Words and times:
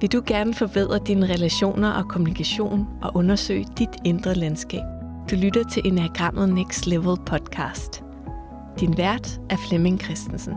Vil 0.00 0.12
du 0.12 0.22
gerne 0.26 0.54
forbedre 0.54 0.98
dine 1.06 1.26
relationer 1.26 1.90
og 1.90 2.08
kommunikation 2.08 2.86
og 3.02 3.10
undersøge 3.14 3.66
dit 3.78 3.88
indre 4.04 4.34
landskab? 4.34 4.82
Du 5.30 5.36
lytter 5.36 5.68
til 5.68 5.82
Enagrammet 5.86 6.48
Next 6.48 6.86
Level 6.86 7.16
podcast. 7.26 8.02
Din 8.80 8.96
vært 8.98 9.40
er 9.50 9.56
Flemming 9.68 10.00
Christensen. 10.00 10.54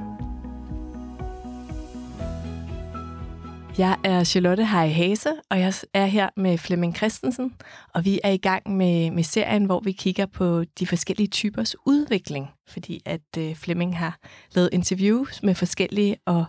Jeg 3.77 3.97
er 4.03 4.23
Charlotte 4.23 4.65
Hej 4.65 4.87
Hase, 4.89 5.33
og 5.49 5.59
jeg 5.59 5.73
er 5.93 6.05
her 6.05 6.29
med 6.37 6.57
Flemming 6.57 6.95
Christensen, 6.95 7.53
og 7.93 8.05
vi 8.05 8.19
er 8.23 8.31
i 8.31 8.37
gang 8.37 8.75
med, 8.77 9.11
med 9.11 9.23
serien, 9.23 9.65
hvor 9.65 9.79
vi 9.79 9.91
kigger 9.91 10.25
på 10.25 10.63
de 10.79 10.87
forskellige 10.87 11.27
typers 11.27 11.75
udvikling, 11.85 12.47
fordi 12.67 13.01
at 13.05 13.37
øh, 13.37 13.55
Flemming 13.55 13.97
har 13.97 14.17
lavet 14.55 14.69
interviews 14.71 15.43
med 15.43 15.55
forskellige 15.55 16.17
og, 16.25 16.45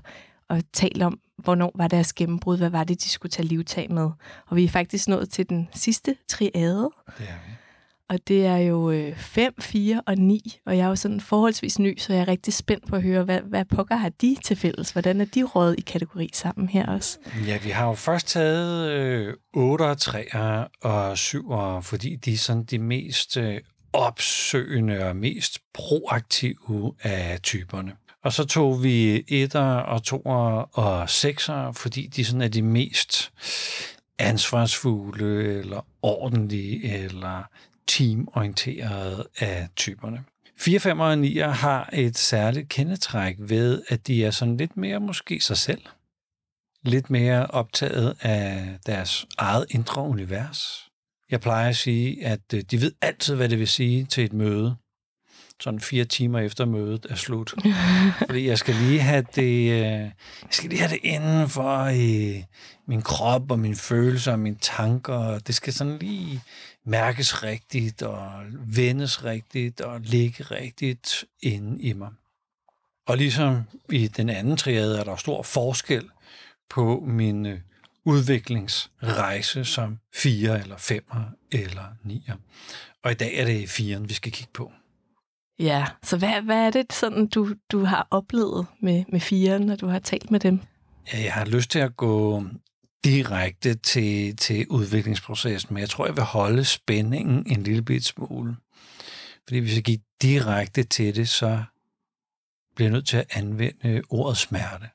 og 0.49 0.61
talt 0.73 1.03
om, 1.03 1.19
hvornår 1.45 1.73
var 1.75 1.89
deres 1.89 2.13
gennembrud, 2.13 2.59
hvad 2.59 2.71
var 2.71 2.85
det, 2.85 3.03
de 3.03 3.09
skulle 3.09 3.30
tage 3.30 3.48
livtag 3.48 3.93
med. 3.93 4.11
Og 4.47 4.57
vi 4.57 4.65
er 4.65 4.69
faktisk 4.69 5.09
nået 5.09 5.31
til 5.31 5.48
den 5.48 5.69
sidste 5.75 6.17
triade. 6.29 6.91
Det 7.19 7.29
er 7.29 7.39
vi. 7.47 7.53
Og 8.11 8.19
det 8.29 8.47
er 8.47 8.57
jo 8.57 9.12
5, 9.17 9.55
øh, 9.59 9.65
4 9.65 10.03
og 10.07 10.19
9, 10.19 10.59
og 10.67 10.77
jeg 10.77 10.84
er 10.84 10.89
jo 10.89 10.97
sådan 10.97 11.21
forholdsvis 11.21 11.79
ny, 11.79 11.98
så 11.98 12.12
jeg 12.12 12.23
er 12.23 12.29
rigtig 12.29 12.55
spændt 12.55 12.89
på 12.89 12.97
at 12.97 13.03
høre, 13.03 13.25
hvad, 13.25 13.41
hvad 13.41 13.65
pokker 13.65 13.97
har 13.97 14.09
de 14.09 14.37
til 14.45 14.57
fælles? 14.57 14.91
Hvordan 14.91 15.21
er 15.21 15.25
de 15.25 15.43
rådet 15.43 15.75
i 15.79 15.81
kategori 15.81 16.31
sammen 16.33 16.69
her 16.69 16.87
også? 16.87 17.19
Ja, 17.47 17.59
vi 17.59 17.70
har 17.70 17.87
jo 17.87 17.95
først 17.95 18.27
taget 18.27 18.91
øh, 18.91 19.34
8 19.53 19.95
3 19.95 20.69
og 20.83 21.19
7, 21.19 21.53
fordi 21.83 22.17
de 22.17 22.33
er 22.33 22.37
sådan 22.37 22.65
de 22.65 22.79
mest 22.79 23.37
øh, 23.37 23.61
opsøgende 23.93 25.05
og 25.05 25.17
mest 25.17 25.59
proaktive 25.75 26.95
af 27.03 27.39
typerne. 27.43 27.93
Og 28.23 28.33
så 28.33 28.45
tog 28.45 28.83
vi 28.83 29.24
etter 29.29 29.74
og 29.74 30.02
toer 30.02 30.78
og 30.78 31.11
sekser, 31.11 31.73
fordi 31.73 32.06
de 32.06 32.24
sådan 32.24 32.41
er 32.41 32.48
de 32.48 32.62
mest 32.62 33.33
ansvarsfulde, 34.19 35.58
eller 35.58 35.86
ordentlige, 36.03 36.95
eller 36.95 37.42
teamorienterede 37.86 39.28
af 39.39 39.69
typerne. 39.77 40.25
4, 40.58 40.80
5 40.80 41.00
og 41.00 41.19
9 41.19 41.39
har 41.39 41.91
et 41.92 42.19
særligt 42.19 42.69
kendetræk 42.69 43.36
ved, 43.39 43.83
at 43.89 44.06
de 44.06 44.25
er 44.25 44.30
sådan 44.30 44.56
lidt 44.56 44.77
mere 44.77 45.00
måske 45.00 45.41
sig 45.41 45.56
selv. 45.56 45.83
Lidt 46.84 47.11
mere 47.11 47.47
optaget 47.47 48.17
af 48.20 48.78
deres 48.86 49.27
eget 49.39 49.67
indre 49.70 50.02
univers. 50.02 50.91
Jeg 51.30 51.41
plejer 51.41 51.69
at 51.69 51.77
sige, 51.77 52.27
at 52.27 52.41
øh, 52.55 52.62
de 52.70 52.80
ved 52.80 52.92
altid, 53.00 53.34
hvad 53.34 53.48
det 53.48 53.58
vil 53.58 53.69
sige 53.69 54.05
til 54.05 54.25
et 54.25 54.33
møde. 54.33 54.77
Sådan 55.61 55.80
fire 55.80 56.05
timer 56.05 56.39
efter 56.39 56.64
mødet 56.64 57.06
er 57.11 57.14
slut. 57.14 57.55
Fordi 58.27 58.48
jeg 58.48 58.58
skal 58.58 58.75
lige 58.75 59.00
have 59.00 59.27
det, 59.34 59.70
øh, 59.70 59.80
jeg 59.80 60.12
skal 60.50 60.70
lige 60.70 60.80
have 60.80 60.91
det 60.91 61.00
inden 61.02 61.48
for 61.48 61.89
i 61.89 62.44
min 62.86 63.02
krop 63.02 63.50
og 63.50 63.58
mine 63.58 63.77
følelser 63.77 64.33
og 64.33 64.39
mine 64.39 64.56
tanker. 64.61 65.39
Det 65.39 65.55
skal 65.55 65.72
sådan 65.72 65.98
lige 65.98 66.42
mærkes 66.84 67.42
rigtigt 67.42 68.02
og 68.02 68.42
vendes 68.67 69.25
rigtigt 69.25 69.80
og 69.80 70.00
ligge 70.00 70.44
rigtigt 70.44 71.25
inde 71.42 71.83
i 71.83 71.92
mig. 71.92 72.11
Og 73.06 73.17
ligesom 73.17 73.62
i 73.91 74.08
den 74.08 74.28
anden 74.28 74.56
triade 74.56 74.98
er 75.00 75.05
der 75.05 75.17
stor 75.17 75.42
forskel 75.42 76.08
på 76.70 77.05
min 77.06 77.47
øh, 77.47 77.58
udviklingsrejse 78.05 79.64
som 79.64 79.98
fire 80.14 80.61
eller 80.61 80.77
femmer 80.77 81.24
eller 81.52 81.84
nier. 82.05 82.36
Og 83.02 83.11
i 83.11 83.14
dag 83.14 83.34
er 83.34 83.45
det 83.45 83.69
firen, 83.69 84.08
vi 84.08 84.14
skal 84.14 84.33
kigge 84.33 84.52
på. 84.55 84.72
Ja, 85.61 85.86
så 86.03 86.16
hvad, 86.16 86.42
hvad 86.42 86.66
er 86.66 86.70
det, 86.70 86.92
sådan, 86.92 87.27
du, 87.27 87.55
du 87.72 87.84
har 87.84 88.08
oplevet 88.11 88.66
med, 88.83 89.05
med 89.08 89.20
firen, 89.20 89.62
når 89.62 89.77
du 89.77 89.86
har 89.86 89.98
talt 89.98 90.30
med 90.30 90.41
dem? 90.41 90.61
Ja, 91.12 91.19
jeg 91.22 91.33
har 91.33 91.44
lyst 91.44 91.70
til 91.70 91.78
at 91.78 91.97
gå 91.97 92.44
direkte 93.05 93.75
til, 93.75 94.36
til 94.36 94.67
udviklingsprocessen, 94.69 95.75
men 95.75 95.80
jeg 95.80 95.89
tror, 95.89 96.06
jeg 96.06 96.17
vil 96.17 96.25
holde 96.25 96.64
spændingen 96.64 97.47
en 97.47 97.62
lille 97.62 97.83
bit 97.83 98.05
smule. 98.05 98.56
Fordi 99.48 99.58
hvis 99.58 99.74
jeg 99.74 99.83
giver 99.83 99.98
direkte 100.23 100.83
til 100.83 101.17
det, 101.17 101.29
så 101.29 101.62
bliver 102.77 102.89
jeg 102.89 102.92
nødt 102.92 103.06
til 103.06 103.17
at 103.17 103.27
anvende 103.30 104.02
ordet 104.11 104.36
smerte. 104.36 104.86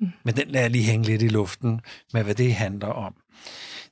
Mm. 0.00 0.12
Men 0.24 0.36
den 0.36 0.48
lader 0.48 0.64
jeg 0.64 0.70
lige 0.70 0.84
hænge 0.84 1.06
lidt 1.06 1.22
i 1.22 1.28
luften 1.28 1.80
med, 2.12 2.24
hvad 2.24 2.34
det 2.34 2.54
handler 2.54 2.88
om. 2.88 3.14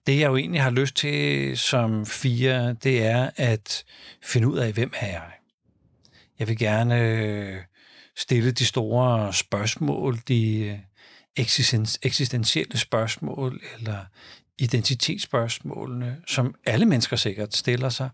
Det, 0.07 0.19
jeg 0.19 0.29
jo 0.29 0.37
egentlig 0.37 0.63
har 0.63 0.71
lyst 0.71 0.97
til 0.97 1.59
som 1.59 2.07
fire, 2.07 2.73
det 2.73 3.05
er 3.07 3.31
at 3.37 3.85
finde 4.23 4.49
ud 4.49 4.59
af, 4.59 4.73
hvem 4.73 4.93
er 5.01 5.07
jeg. 5.07 5.31
Jeg 6.39 6.49
vil 6.49 6.59
gerne 6.59 7.01
øh, 7.01 7.57
stille 8.17 8.51
de 8.51 8.65
store 8.67 9.33
spørgsmål, 9.33 10.19
de 10.29 10.59
øh, 10.59 10.79
eksistentielle 12.03 12.79
spørgsmål 12.79 13.61
eller 13.79 13.99
identitetsspørgsmålene, 14.59 16.17
som 16.27 16.55
alle 16.67 16.87
mennesker 16.87 17.17
sikkert 17.17 17.55
stiller 17.55 17.89
sig. 17.89 18.11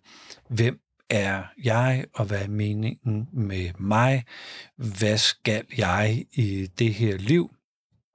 Hvem 0.49 0.81
er 1.11 1.43
jeg, 1.65 2.05
og 2.15 2.25
hvad 2.25 2.43
er 2.43 2.49
meningen 2.49 3.29
med 3.33 3.71
mig? 3.79 4.25
Hvad 4.77 5.19
skal 5.19 5.65
jeg 5.77 6.25
i 6.33 6.67
det 6.79 6.95
her 6.95 7.17
liv? 7.17 7.55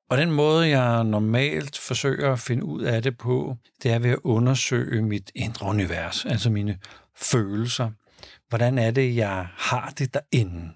Og 0.10 0.18
den 0.18 0.32
måde, 0.32 0.68
jeg 0.68 1.04
normalt 1.04 1.78
forsøger 1.78 2.34
at 2.34 2.40
finde 2.40 2.66
ud 2.66 2.84
af 2.84 3.02
det 3.02 3.18
på, 3.18 3.58
det 3.84 3.92
er 3.92 4.00
ved 4.00 4.10
at 4.10 4.20
undersøge 4.24 5.02
mit 5.02 5.32
indre 5.36 5.68
univers, 5.68 6.26
altså 6.26 6.50
mine 6.50 6.78
følelser. 7.16 7.92
Hvordan 8.50 8.78
er 8.78 8.92
det, 8.92 9.16
jeg 9.16 9.48
har 9.56 9.94
det 9.98 10.14
derinde? 10.14 10.72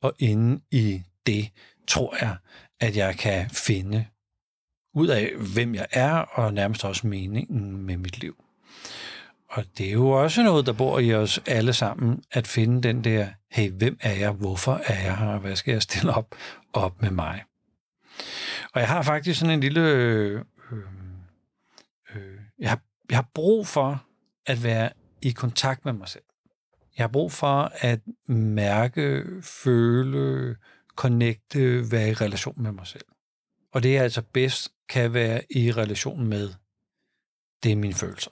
Og 0.00 0.12
inde 0.18 0.60
i 0.70 1.02
det 1.26 1.50
tror 1.88 2.16
jeg, 2.20 2.36
at 2.80 2.96
jeg 2.96 3.16
kan 3.18 3.50
finde 3.50 4.06
ud 4.94 5.08
af, 5.08 5.32
hvem 5.54 5.74
jeg 5.74 5.86
er, 5.90 6.12
og 6.12 6.54
nærmest 6.54 6.84
også 6.84 7.06
meningen 7.06 7.76
med 7.76 7.96
mit 7.96 8.18
liv. 8.18 8.44
Og 9.48 9.64
det 9.78 9.88
er 9.88 9.92
jo 9.92 10.10
også 10.10 10.42
noget, 10.42 10.66
der 10.66 10.72
bor 10.72 10.98
i 10.98 11.14
os 11.14 11.40
alle 11.46 11.72
sammen, 11.72 12.24
at 12.30 12.46
finde 12.46 12.82
den 12.82 13.04
der, 13.04 13.28
hey, 13.50 13.70
hvem 13.70 13.98
er 14.00 14.12
jeg, 14.12 14.30
hvorfor 14.30 14.80
er 14.86 15.02
jeg 15.04 15.16
her, 15.18 15.38
hvad 15.38 15.56
skal 15.56 15.72
jeg 15.72 15.82
stille 15.82 16.14
op, 16.14 16.34
op 16.72 17.02
med 17.02 17.10
mig. 17.10 17.44
Og 18.72 18.80
jeg 18.80 18.88
har 18.88 19.02
faktisk 19.02 19.40
sådan 19.40 19.54
en 19.54 19.60
lille, 19.60 19.80
øh, 19.80 20.44
øh, 20.72 20.78
øh 22.14 22.38
jeg, 22.58 22.70
har, 22.70 22.80
jeg 23.10 23.16
har 23.16 23.28
brug 23.34 23.66
for 23.66 24.04
at 24.46 24.62
være 24.62 24.90
i 25.22 25.30
kontakt 25.30 25.84
med 25.84 25.92
mig 25.92 26.08
selv. 26.08 26.22
Jeg 26.96 27.02
har 27.02 27.08
brug 27.08 27.32
for 27.32 27.72
at 27.74 28.00
mærke, 28.28 29.24
føle, 29.42 30.56
connecte, 30.96 31.90
være 31.90 32.08
i 32.08 32.14
relation 32.14 32.62
med 32.62 32.72
mig 32.72 32.86
selv. 32.86 33.04
Og 33.72 33.82
det 33.82 33.96
er 33.96 34.02
altså 34.02 34.22
bedst 34.22 34.72
kan 34.88 35.14
være 35.14 35.42
i 35.50 35.72
relation 35.72 36.26
med, 36.26 36.50
det 37.62 37.72
er 37.72 37.76
mine 37.76 37.94
følelser. 37.94 38.30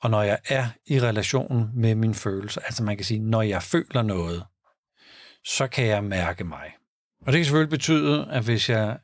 Og 0.00 0.10
når 0.10 0.22
jeg 0.22 0.38
er 0.48 0.68
i 0.86 1.00
relation 1.00 1.70
med 1.74 1.94
mine 1.94 2.14
følelser, 2.14 2.60
altså 2.60 2.82
man 2.82 2.96
kan 2.96 3.04
sige, 3.04 3.20
når 3.20 3.42
jeg 3.42 3.62
føler 3.62 4.02
noget, 4.02 4.44
så 5.44 5.66
kan 5.66 5.86
jeg 5.86 6.04
mærke 6.04 6.44
mig. 6.44 6.76
Og 7.20 7.26
det 7.26 7.34
kan 7.34 7.44
selvfølgelig 7.44 7.70
betyde, 7.70 8.28
at 8.30 8.44
hvis 8.44 8.68
jeg 8.68 8.98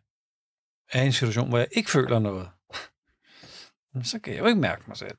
er 0.93 1.03
i 1.03 1.06
en 1.06 1.12
situation, 1.12 1.49
hvor 1.49 1.59
jeg 1.59 1.69
ikke 1.72 1.91
føler 1.91 2.19
noget, 2.19 2.49
så 4.05 4.19
kan 4.19 4.33
jeg 4.33 4.41
jo 4.41 4.47
ikke 4.47 4.61
mærke 4.61 4.83
mig 4.87 4.97
selv. 4.97 5.19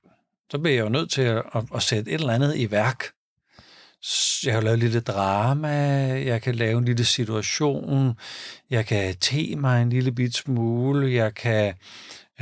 Så 0.52 0.60
bliver 0.60 0.76
jeg 0.76 0.84
jo 0.84 0.90
nødt 0.90 1.12
til 1.12 1.22
at, 1.22 1.44
at, 1.54 1.64
at 1.76 1.84
sætte 1.84 2.12
et 2.12 2.20
eller 2.20 2.34
andet 2.34 2.56
i 2.56 2.72
værk, 2.72 3.04
jeg 4.46 4.54
kan 4.54 4.64
lave 4.64 4.78
lille 4.78 5.00
drama, 5.00 5.68
jeg 6.26 6.42
kan 6.42 6.56
lave 6.56 6.78
en 6.78 6.86
lille 6.86 7.06
situation, 7.06 8.14
jeg 8.70 8.86
kan 8.86 9.16
te 9.16 9.56
mig 9.56 9.82
en 9.82 9.90
lille 9.90 10.12
bit 10.12 10.36
smule, 10.36 11.14
jeg 11.14 11.36
kan 11.36 11.74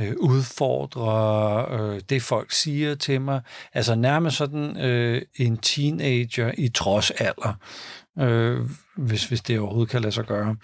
øh, 0.00 0.14
udfordre 0.16 1.66
øh, 1.70 2.00
det, 2.10 2.22
folk 2.22 2.52
siger 2.52 2.94
til 2.94 3.20
mig. 3.20 3.40
Altså 3.74 3.94
nærmest 3.94 4.36
sådan 4.36 4.76
øh, 4.76 5.22
en 5.36 5.56
teenager 5.58 6.52
i 6.58 6.68
trodsalder, 6.68 7.54
øh, 8.18 8.60
hvis, 8.96 9.24
hvis 9.24 9.40
det 9.40 9.58
overhovedet 9.58 9.90
kan 9.90 10.02
lade 10.02 10.12
sig 10.12 10.24
gøre. 10.24 10.56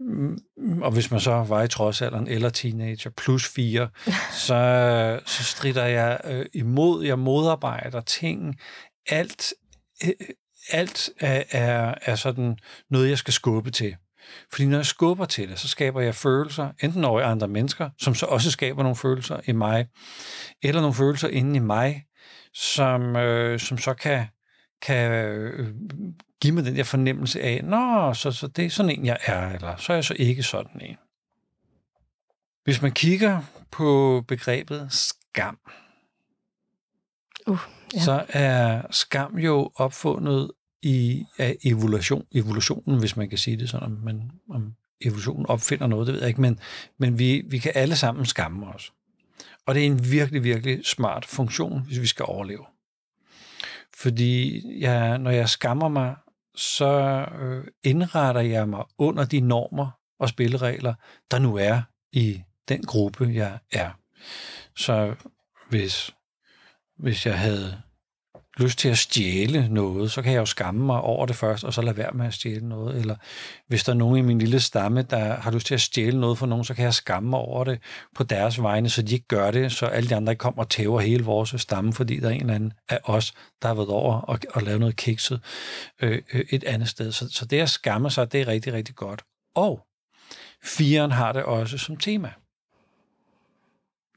Mm, 0.00 0.38
og 0.82 0.90
hvis 0.90 1.10
man 1.10 1.20
så 1.20 1.30
var 1.32 1.62
i 1.62 1.68
trodsalderen 1.68 2.28
eller 2.28 2.50
teenager 2.50 3.10
plus 3.16 3.48
fire, 3.48 3.88
så, 4.46 5.20
så 5.26 5.44
strider 5.44 5.84
jeg 5.84 6.20
øh, 6.24 6.46
imod, 6.54 7.04
jeg 7.04 7.18
modarbejder 7.18 8.00
ting, 8.00 8.56
alt 9.08 9.52
Øh, 10.04 10.10
øh, 10.20 10.26
alt 10.70 11.10
er, 11.20 11.42
er, 11.50 11.94
er 12.02 12.14
sådan 12.14 12.58
noget, 12.90 13.08
jeg 13.08 13.18
skal 13.18 13.34
skubbe 13.34 13.70
til. 13.70 13.96
Fordi 14.50 14.66
når 14.66 14.78
jeg 14.78 14.86
skubber 14.86 15.24
til 15.24 15.48
det, 15.48 15.58
så 15.58 15.68
skaber 15.68 16.00
jeg 16.00 16.14
følelser, 16.14 16.72
enten 16.82 17.04
over 17.04 17.22
andre 17.22 17.48
mennesker, 17.48 17.90
som 17.98 18.14
så 18.14 18.26
også 18.26 18.50
skaber 18.50 18.82
nogle 18.82 18.96
følelser 18.96 19.40
i 19.44 19.52
mig, 19.52 19.88
eller 20.62 20.80
nogle 20.80 20.94
følelser 20.94 21.28
inde 21.28 21.56
i 21.56 21.58
mig, 21.58 22.04
som, 22.54 23.16
øh, 23.16 23.60
som 23.60 23.78
så 23.78 23.94
kan, 23.94 24.26
kan 24.82 25.12
øh, 25.12 25.74
give 26.40 26.54
mig 26.54 26.64
den 26.64 26.76
der 26.76 26.84
fornemmelse 26.84 27.40
af, 27.40 27.64
nå, 27.64 28.14
så, 28.14 28.32
så 28.32 28.46
det 28.46 28.64
er 28.64 28.70
sådan 28.70 28.90
en, 28.90 29.06
jeg 29.06 29.18
er, 29.24 29.48
eller 29.50 29.76
så 29.76 29.92
er 29.92 29.96
jeg 29.96 30.04
så 30.04 30.14
ikke 30.18 30.42
sådan 30.42 30.80
en. 30.80 30.96
Hvis 32.64 32.82
man 32.82 32.92
kigger 32.92 33.42
på 33.70 34.24
begrebet 34.28 34.88
skam, 34.92 35.58
uh, 37.46 37.58
ja. 37.94 38.00
så 38.00 38.24
er 38.28 38.82
skam 38.90 39.38
jo 39.38 39.70
opfundet 39.76 40.50
i 40.82 41.24
af 41.38 41.56
evolution, 41.64 42.26
evolutionen, 42.32 42.98
hvis 42.98 43.16
man 43.16 43.28
kan 43.28 43.38
sige 43.38 43.56
det 43.56 43.70
sådan, 43.70 43.98
men 44.04 44.32
om 44.50 44.74
evolutionen 45.00 45.46
opfinder 45.46 45.86
noget, 45.86 46.06
det 46.06 46.14
ved 46.14 46.20
jeg 46.20 46.28
ikke, 46.28 46.40
men, 46.40 46.58
men 46.98 47.18
vi, 47.18 47.42
vi 47.46 47.58
kan 47.58 47.72
alle 47.74 47.96
sammen 47.96 48.26
skamme 48.26 48.66
os. 48.66 48.92
Og 49.66 49.74
det 49.74 49.82
er 49.82 49.86
en 49.86 50.10
virkelig, 50.10 50.44
virkelig 50.44 50.86
smart 50.86 51.26
funktion, 51.26 51.80
hvis 51.86 52.00
vi 52.00 52.06
skal 52.06 52.24
overleve. 52.28 52.64
Fordi 53.94 54.62
jeg, 54.80 55.18
når 55.18 55.30
jeg 55.30 55.48
skammer 55.48 55.88
mig, 55.88 56.16
så 56.54 57.26
øh, 57.40 57.64
indretter 57.84 58.40
jeg 58.40 58.68
mig 58.68 58.84
under 58.98 59.24
de 59.24 59.40
normer 59.40 59.90
og 60.18 60.28
spilleregler, 60.28 60.94
der 61.30 61.38
nu 61.38 61.56
er 61.56 61.82
i 62.12 62.42
den 62.68 62.82
gruppe, 62.82 63.30
jeg 63.32 63.58
er. 63.72 63.90
Så 64.76 65.14
hvis, 65.68 66.14
hvis 67.02 67.26
jeg 67.26 67.38
havde 67.38 67.82
lyst 68.58 68.78
til 68.78 68.88
at 68.88 68.98
stjæle 68.98 69.68
noget, 69.68 70.10
så 70.10 70.22
kan 70.22 70.32
jeg 70.32 70.38
jo 70.38 70.46
skamme 70.46 70.86
mig 70.86 71.00
over 71.00 71.26
det 71.26 71.36
først, 71.36 71.64
og 71.64 71.74
så 71.74 71.82
lade 71.82 71.96
være 71.96 72.12
med 72.12 72.26
at 72.26 72.34
stjæle 72.34 72.68
noget. 72.68 73.00
Eller 73.00 73.16
hvis 73.68 73.84
der 73.84 73.92
er 73.92 73.96
nogen 73.96 74.16
i 74.16 74.20
min 74.20 74.38
lille 74.38 74.60
stamme, 74.60 75.02
der 75.02 75.34
har 75.34 75.50
lyst 75.50 75.66
til 75.66 75.74
at 75.74 75.80
stjæle 75.80 76.20
noget 76.20 76.38
for 76.38 76.46
nogen, 76.46 76.64
så 76.64 76.74
kan 76.74 76.84
jeg 76.84 76.94
skamme 76.94 77.30
mig 77.30 77.38
over 77.38 77.64
det 77.64 77.78
på 78.14 78.22
deres 78.22 78.62
vegne, 78.62 78.88
så 78.88 79.02
de 79.02 79.14
ikke 79.14 79.26
gør 79.28 79.50
det, 79.50 79.72
så 79.72 79.86
alle 79.86 80.08
de 80.08 80.16
andre 80.16 80.32
ikke 80.32 80.40
kommer 80.40 80.62
og 80.62 80.68
tæver 80.68 81.00
hele 81.00 81.24
vores 81.24 81.54
stamme, 81.58 81.92
fordi 81.92 82.20
der 82.20 82.28
er 82.28 82.32
en 82.32 82.40
eller 82.40 82.54
anden 82.54 82.72
af 82.88 83.00
os, 83.04 83.34
der 83.62 83.68
har 83.68 83.74
været 83.74 83.88
over 83.88 84.20
og, 84.20 84.38
og 84.50 84.62
lavet 84.62 84.80
noget 84.80 84.96
kikset 84.96 85.40
øh, 86.02 86.22
øh, 86.32 86.44
et 86.50 86.64
andet 86.64 86.88
sted. 86.88 87.12
Så, 87.12 87.28
så 87.30 87.44
det 87.44 87.60
at 87.60 87.70
skamme 87.70 88.10
sig, 88.10 88.32
det 88.32 88.40
er 88.40 88.46
rigtig, 88.46 88.72
rigtig 88.72 88.94
godt. 88.94 89.22
Og 89.54 89.86
firen 90.64 91.10
har 91.10 91.32
det 91.32 91.42
også 91.42 91.78
som 91.78 91.96
tema. 91.96 92.32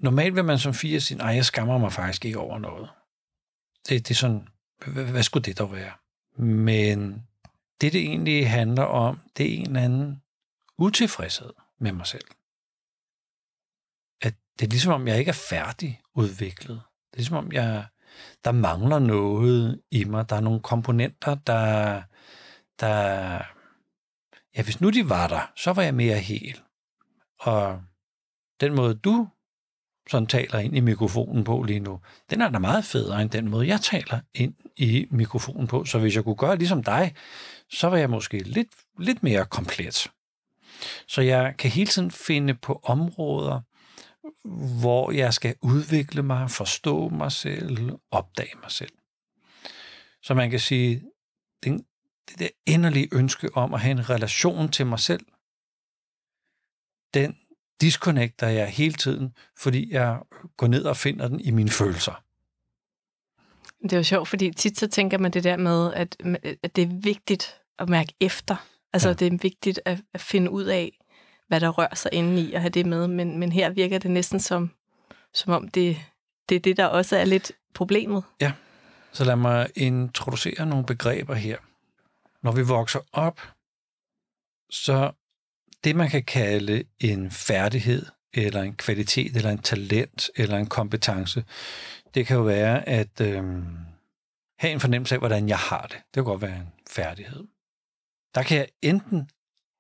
Normalt 0.04 0.36
vil 0.36 0.46
man 0.46 0.60
som 0.60 0.74
fire 0.74 1.00
sige, 1.00 1.18
nej, 1.18 1.28
jeg 1.28 1.46
skammer 1.46 1.78
mig 1.78 1.94
faktisk 1.94 2.26
ikke 2.26 2.40
over 2.40 2.60
noget. 2.60 2.90
Det, 3.90 4.08
det 4.08 4.12
er 4.12 4.16
sådan, 4.16 4.48
hvad, 4.86 5.06
hvad 5.06 5.24
skulle 5.24 5.44
det 5.44 5.60
dog 5.60 5.72
være? 5.72 5.92
Men 6.44 7.28
det, 7.82 7.94
det 7.94 8.02
egentlig 8.02 8.50
handler 8.50 8.84
om, 8.84 9.20
det 9.38 9.46
er 9.46 9.58
en 9.58 9.68
eller 9.68 9.82
anden 9.82 10.22
utilfredshed 10.78 11.54
med 11.80 11.92
mig 11.92 12.08
selv. 12.08 12.26
At 14.22 14.34
det 14.60 14.66
er 14.66 14.70
ligesom 14.70 14.94
om, 14.94 15.08
jeg 15.08 15.20
ikke 15.20 15.30
er 15.30 15.46
færdig 15.50 16.02
udviklet. 16.16 16.76
Det 16.78 17.14
er 17.14 17.18
ligesom 17.18 17.38
om, 17.38 17.52
jeg, 17.52 17.86
der 18.44 18.52
mangler 18.52 19.00
noget 19.00 19.82
i 19.92 20.04
mig. 20.04 20.30
Der 20.30 20.36
er 20.36 20.42
nogle 20.42 20.62
komponenter, 20.62 21.36
der, 21.36 22.02
der... 22.80 23.42
Ja, 24.56 24.64
hvis 24.64 24.82
nu 24.82 24.90
de 24.90 25.10
var 25.10 25.28
der, 25.28 25.52
så 25.56 25.74
var 25.74 25.82
jeg 25.82 25.96
mere 25.96 26.18
hel. 26.18 26.62
Og 27.40 27.84
den 28.60 28.76
måde, 28.76 28.96
du 28.96 29.28
sådan 30.10 30.28
taler 30.28 30.60
ind 30.60 30.78
i 30.78 30.80
mikrofonen 30.80 31.44
på 31.44 31.64
lige 31.64 31.80
nu, 31.80 32.00
den 32.30 32.42
er 32.42 32.50
da 32.50 32.60
meget 32.60 32.86
federe 32.86 33.22
end 33.22 33.30
den 33.30 33.50
måde, 33.50 33.68
jeg 33.68 33.82
taler 33.82 34.20
ind 34.34 34.54
i 34.76 35.08
mikrofonen 35.12 35.68
på. 35.68 35.86
Så 35.86 36.00
hvis 36.00 36.16
jeg 36.16 36.24
kunne 36.24 36.36
gøre 36.36 36.58
ligesom 36.58 36.84
dig, 36.84 37.16
så 37.70 37.88
var 37.88 37.98
jeg 37.98 38.10
måske 38.10 38.38
lidt, 38.40 38.68
lidt 39.00 39.24
mere 39.24 39.46
komplet. 39.46 40.12
Så 41.08 41.22
jeg 41.22 41.56
kan 41.58 41.72
hele 41.72 41.90
tiden 41.90 42.12
finde 42.12 42.54
på 42.54 42.80
områder, 42.84 43.62
hvor 44.82 45.12
jeg 45.12 45.34
skal 45.34 45.56
udvikle 45.62 46.24
mig, 46.24 46.52
forstå 46.52 47.10
mig 47.10 47.32
selv, 47.32 47.92
opdage 48.12 48.56
mig 48.62 48.72
selv. 48.72 48.92
Så 50.22 50.34
man 50.34 50.50
kan 50.50 50.60
sige, 50.60 51.04
det, 51.64 51.82
det 52.30 52.40
der 52.40 52.50
endelige 52.66 53.10
ønske 53.12 53.58
om 53.58 53.74
at 53.74 53.80
have 53.80 53.92
en 53.92 54.10
relation 54.10 54.70
til 54.70 54.86
mig 54.86 55.00
selv, 55.00 55.26
den 57.14 57.38
disconnecter 57.82 58.48
jeg 58.48 58.68
hele 58.68 58.94
tiden, 58.94 59.34
fordi 59.58 59.94
jeg 59.94 60.20
går 60.58 60.68
ned 60.68 60.84
og 60.84 60.98
finder 60.98 61.28
den 61.28 61.40
i 61.40 61.52
mine 61.52 61.70
følelser. 61.70 62.24
Det 63.84 63.94
er 63.94 63.98
jo 63.98 64.04
sjovt, 64.04 64.28
fordi 64.28 64.52
tit 64.52 64.80
så 64.80 64.88
tænker 64.88 65.18
man 65.18 65.32
det 65.32 65.44
der 65.44 65.58
med, 65.58 65.94
at, 65.94 66.18
at 66.64 66.76
det 66.76 66.82
er 66.82 67.02
vigtigt 67.02 67.62
at 67.80 67.90
mærke 67.90 68.14
efter. 68.20 68.56
Altså, 68.94 69.10
ja. 69.10 69.14
det 69.14 69.34
er 69.34 69.38
vigtigt 69.42 69.80
at, 69.86 70.02
at 70.14 70.22
finde 70.22 70.52
ud 70.52 70.64
af, 70.64 71.00
hvad 71.48 71.60
der 71.60 71.70
rører 71.70 71.96
sig 71.96 72.14
inde 72.14 72.42
i, 72.42 72.54
og 72.54 72.62
have 72.62 72.70
det 72.70 72.86
med. 72.86 73.08
Men, 73.08 73.40
men 73.40 73.52
her 73.52 73.70
virker 73.70 74.00
det 74.00 74.12
næsten 74.12 74.40
som, 74.40 74.72
som 75.34 75.54
om 75.54 75.68
det, 75.68 75.98
det 76.50 76.56
er 76.56 76.60
det, 76.60 76.78
der 76.78 76.86
også 76.86 77.18
er 77.18 77.26
lidt 77.26 77.52
problemet. 77.74 78.24
Ja, 78.42 78.52
så 79.12 79.24
lad 79.24 79.36
mig 79.36 79.70
introducere 79.76 80.66
nogle 80.66 80.86
begreber 80.86 81.34
her. 81.34 81.58
Når 82.42 82.52
vi 82.52 82.62
vokser 82.62 83.00
op, 83.14 83.42
så 84.70 85.12
det, 85.84 85.96
man 85.96 86.10
kan 86.10 86.24
kalde 86.24 86.84
en 87.00 87.32
færdighed, 87.32 88.06
eller 88.34 88.62
en 88.62 88.76
kvalitet, 88.76 89.36
eller 89.36 89.50
en 89.50 89.62
talent, 89.62 90.30
eller 90.36 90.58
en 90.58 90.68
kompetence, 90.68 91.46
det 92.14 92.28
kan 92.28 92.38
jo 92.38 92.44
være 92.44 92.90
at 92.90 93.22
øh, 93.22 93.44
have 94.60 94.74
en 94.74 94.80
fornemmelse 94.80 95.16
af, 95.16 95.22
hvordan 95.22 95.50
jeg 95.50 95.58
har 95.58 95.82
det. 95.82 95.98
Det 95.98 96.14
kan 96.14 96.24
godt 96.24 96.42
være 96.42 96.58
en 96.58 96.74
færdighed. 96.90 97.44
Der 98.36 98.44
kan 98.44 98.58
jeg 98.58 98.68
enten 98.82 99.30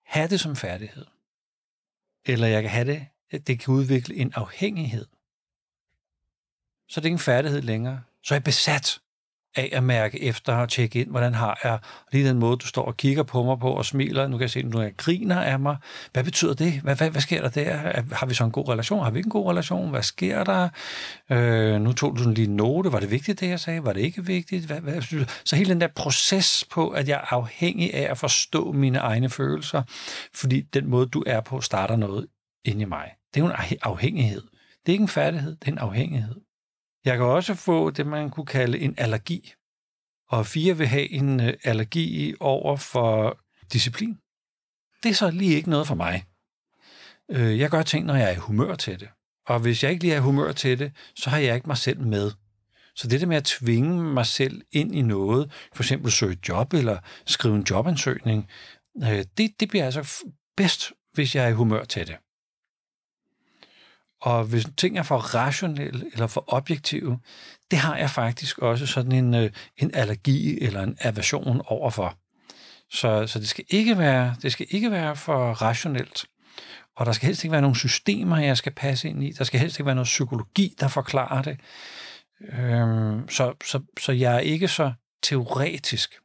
have 0.05 0.27
det 0.27 0.39
som 0.39 0.55
færdighed, 0.55 1.05
eller 2.25 2.47
jeg 2.47 2.61
kan 2.61 2.71
have 2.71 2.85
det, 2.85 3.07
at 3.31 3.47
det 3.47 3.59
kan 3.59 3.73
udvikle 3.73 4.15
en 4.15 4.33
afhængighed. 4.35 5.05
Så 6.87 6.99
det 6.99 7.05
er 7.05 7.09
ikke 7.09 7.15
en 7.15 7.19
færdighed 7.19 7.61
længere. 7.61 8.03
Så 8.23 8.33
er 8.33 8.35
jeg 8.35 8.43
besat 8.43 9.01
af 9.55 9.69
at 9.71 9.83
mærke 9.83 10.23
efter 10.23 10.55
og 10.55 10.69
tjekke 10.69 11.01
ind, 11.01 11.09
hvordan 11.09 11.33
har 11.33 11.59
jeg, 11.63 11.79
lige 12.11 12.29
den 12.29 12.39
måde, 12.39 12.57
du 12.57 12.67
står 12.67 12.85
og 12.85 12.97
kigger 12.97 13.23
på 13.23 13.43
mig 13.43 13.59
på 13.59 13.71
og 13.71 13.85
smiler, 13.85 14.27
nu 14.27 14.37
kan 14.37 14.41
jeg 14.41 14.49
se, 14.49 14.59
at 14.59 14.73
du 14.73 14.89
griner 14.97 15.41
af 15.41 15.59
mig. 15.59 15.77
Hvad 16.13 16.23
betyder 16.23 16.53
det? 16.53 16.73
Hvad, 16.73 16.95
hvad, 16.95 17.09
hvad 17.09 17.21
sker 17.21 17.41
der 17.41 17.49
der? 17.49 17.75
Har 18.11 18.25
vi 18.25 18.33
så 18.33 18.43
en 18.43 18.51
god 18.51 18.69
relation? 18.69 19.03
Har 19.03 19.11
vi 19.11 19.19
ikke 19.19 19.27
en 19.27 19.31
god 19.31 19.49
relation? 19.49 19.89
Hvad 19.89 20.03
sker 20.03 20.43
der? 20.43 20.69
Øh, 21.31 21.81
nu 21.81 21.93
tog 21.93 22.15
du 22.15 22.17
sådan 22.17 22.33
lige 22.33 22.47
en 22.47 22.55
note. 22.55 22.91
Var 22.91 22.99
det 22.99 23.11
vigtigt, 23.11 23.39
det 23.39 23.49
jeg 23.49 23.59
sagde? 23.59 23.83
Var 23.83 23.93
det 23.93 24.01
ikke 24.01 24.25
vigtigt? 24.25 24.65
Hvad, 24.65 24.81
hvad, 24.81 25.25
så 25.45 25.55
hele 25.55 25.69
den 25.69 25.81
der 25.81 25.87
proces 25.95 26.65
på, 26.71 26.89
at 26.89 27.07
jeg 27.07 27.15
er 27.15 27.33
afhængig 27.33 27.93
af 27.93 28.11
at 28.11 28.17
forstå 28.17 28.71
mine 28.71 28.99
egne 28.99 29.29
følelser, 29.29 29.83
fordi 30.33 30.61
den 30.61 30.87
måde, 30.87 31.07
du 31.07 31.23
er 31.27 31.41
på, 31.41 31.61
starter 31.61 31.95
noget 31.95 32.27
inde 32.65 32.81
i 32.81 32.85
mig. 32.85 33.11
Det 33.33 33.41
er 33.41 33.45
jo 33.45 33.51
en 33.51 33.77
afhængighed. 33.81 34.41
Det 34.85 34.91
er 34.91 34.93
ikke 34.93 35.01
en 35.01 35.07
færdighed, 35.07 35.55
det 35.55 35.67
er 35.67 35.71
en 35.71 35.77
afhængighed. 35.77 36.35
Jeg 37.05 37.17
kan 37.17 37.25
også 37.25 37.53
få 37.53 37.89
det, 37.89 38.07
man 38.07 38.29
kunne 38.29 38.45
kalde 38.45 38.79
en 38.79 38.95
allergi. 38.97 39.53
Og 40.29 40.45
fire 40.45 40.77
vil 40.77 40.87
have 40.87 41.11
en 41.11 41.39
øh, 41.39 41.53
allergi 41.63 42.35
over 42.39 42.75
for 42.75 43.39
disciplin. 43.73 44.17
Det 45.03 45.09
er 45.09 45.13
så 45.13 45.31
lige 45.31 45.55
ikke 45.55 45.69
noget 45.69 45.87
for 45.87 45.95
mig. 45.95 46.23
Øh, 47.31 47.59
jeg 47.59 47.69
gør 47.69 47.81
ting, 47.81 48.05
når 48.05 48.15
jeg 48.15 48.27
er 48.29 48.33
i 48.33 48.35
humør 48.35 48.75
til 48.75 48.99
det. 48.99 49.09
Og 49.47 49.59
hvis 49.59 49.83
jeg 49.83 49.91
ikke 49.91 50.03
lige 50.03 50.13
er 50.13 50.17
i 50.17 50.21
humør 50.21 50.51
til 50.51 50.79
det, 50.79 50.91
så 51.15 51.29
har 51.29 51.37
jeg 51.37 51.55
ikke 51.55 51.67
mig 51.67 51.77
selv 51.77 51.99
med. 51.99 52.31
Så 52.95 53.07
det 53.07 53.21
der 53.21 53.27
med 53.27 53.37
at 53.37 53.43
tvinge 53.43 54.03
mig 54.03 54.25
selv 54.25 54.61
ind 54.71 54.95
i 54.95 55.01
noget, 55.01 55.51
for 55.73 55.83
eksempel 55.83 56.11
søge 56.11 56.37
job 56.49 56.73
eller 56.73 56.97
skrive 57.25 57.55
en 57.55 57.65
jobansøgning, 57.69 58.49
øh, 59.03 59.25
det, 59.37 59.59
det 59.59 59.69
bliver 59.69 59.85
altså 59.85 60.25
bedst, 60.57 60.91
hvis 61.13 61.35
jeg 61.35 61.45
er 61.45 61.49
i 61.49 61.53
humør 61.53 61.83
til 61.83 62.07
det. 62.07 62.17
Og 64.23 64.43
hvis 64.43 64.65
ting 64.77 64.97
er 64.97 65.03
for 65.03 65.17
rationelle 65.17 66.05
eller 66.13 66.27
for 66.27 66.43
objektive, 66.47 67.19
det 67.71 67.79
har 67.79 67.97
jeg 67.97 68.09
faktisk 68.09 68.59
også 68.59 68.85
sådan 68.85 69.11
en, 69.11 69.33
øh, 69.33 69.51
en 69.77 69.91
allergi 69.93 70.63
eller 70.63 70.83
en 70.83 70.97
aversion 70.99 71.61
overfor. 71.65 72.17
Så, 72.91 73.27
så 73.27 73.39
det, 73.39 73.47
skal 73.47 73.65
ikke 73.69 73.97
være, 73.97 74.35
det 74.41 74.51
skal 74.51 74.67
ikke 74.69 74.91
være 74.91 75.15
for 75.15 75.51
rationelt. 75.51 76.25
Og 76.95 77.05
der 77.05 77.11
skal 77.11 77.25
helst 77.25 77.43
ikke 77.43 77.51
være 77.51 77.61
nogle 77.61 77.77
systemer, 77.77 78.37
jeg 78.37 78.57
skal 78.57 78.71
passe 78.71 79.09
ind 79.09 79.23
i. 79.23 79.31
Der 79.31 79.43
skal 79.43 79.59
helst 79.59 79.79
ikke 79.79 79.85
være 79.85 79.95
noget 79.95 80.05
psykologi, 80.05 80.75
der 80.79 80.87
forklarer 80.87 81.41
det. 81.41 81.59
Øhm, 82.41 83.29
så, 83.29 83.53
så, 83.65 83.81
så 83.99 84.11
jeg 84.11 84.35
er 84.35 84.39
ikke 84.39 84.67
så 84.67 84.93
teoretisk. 85.23 86.19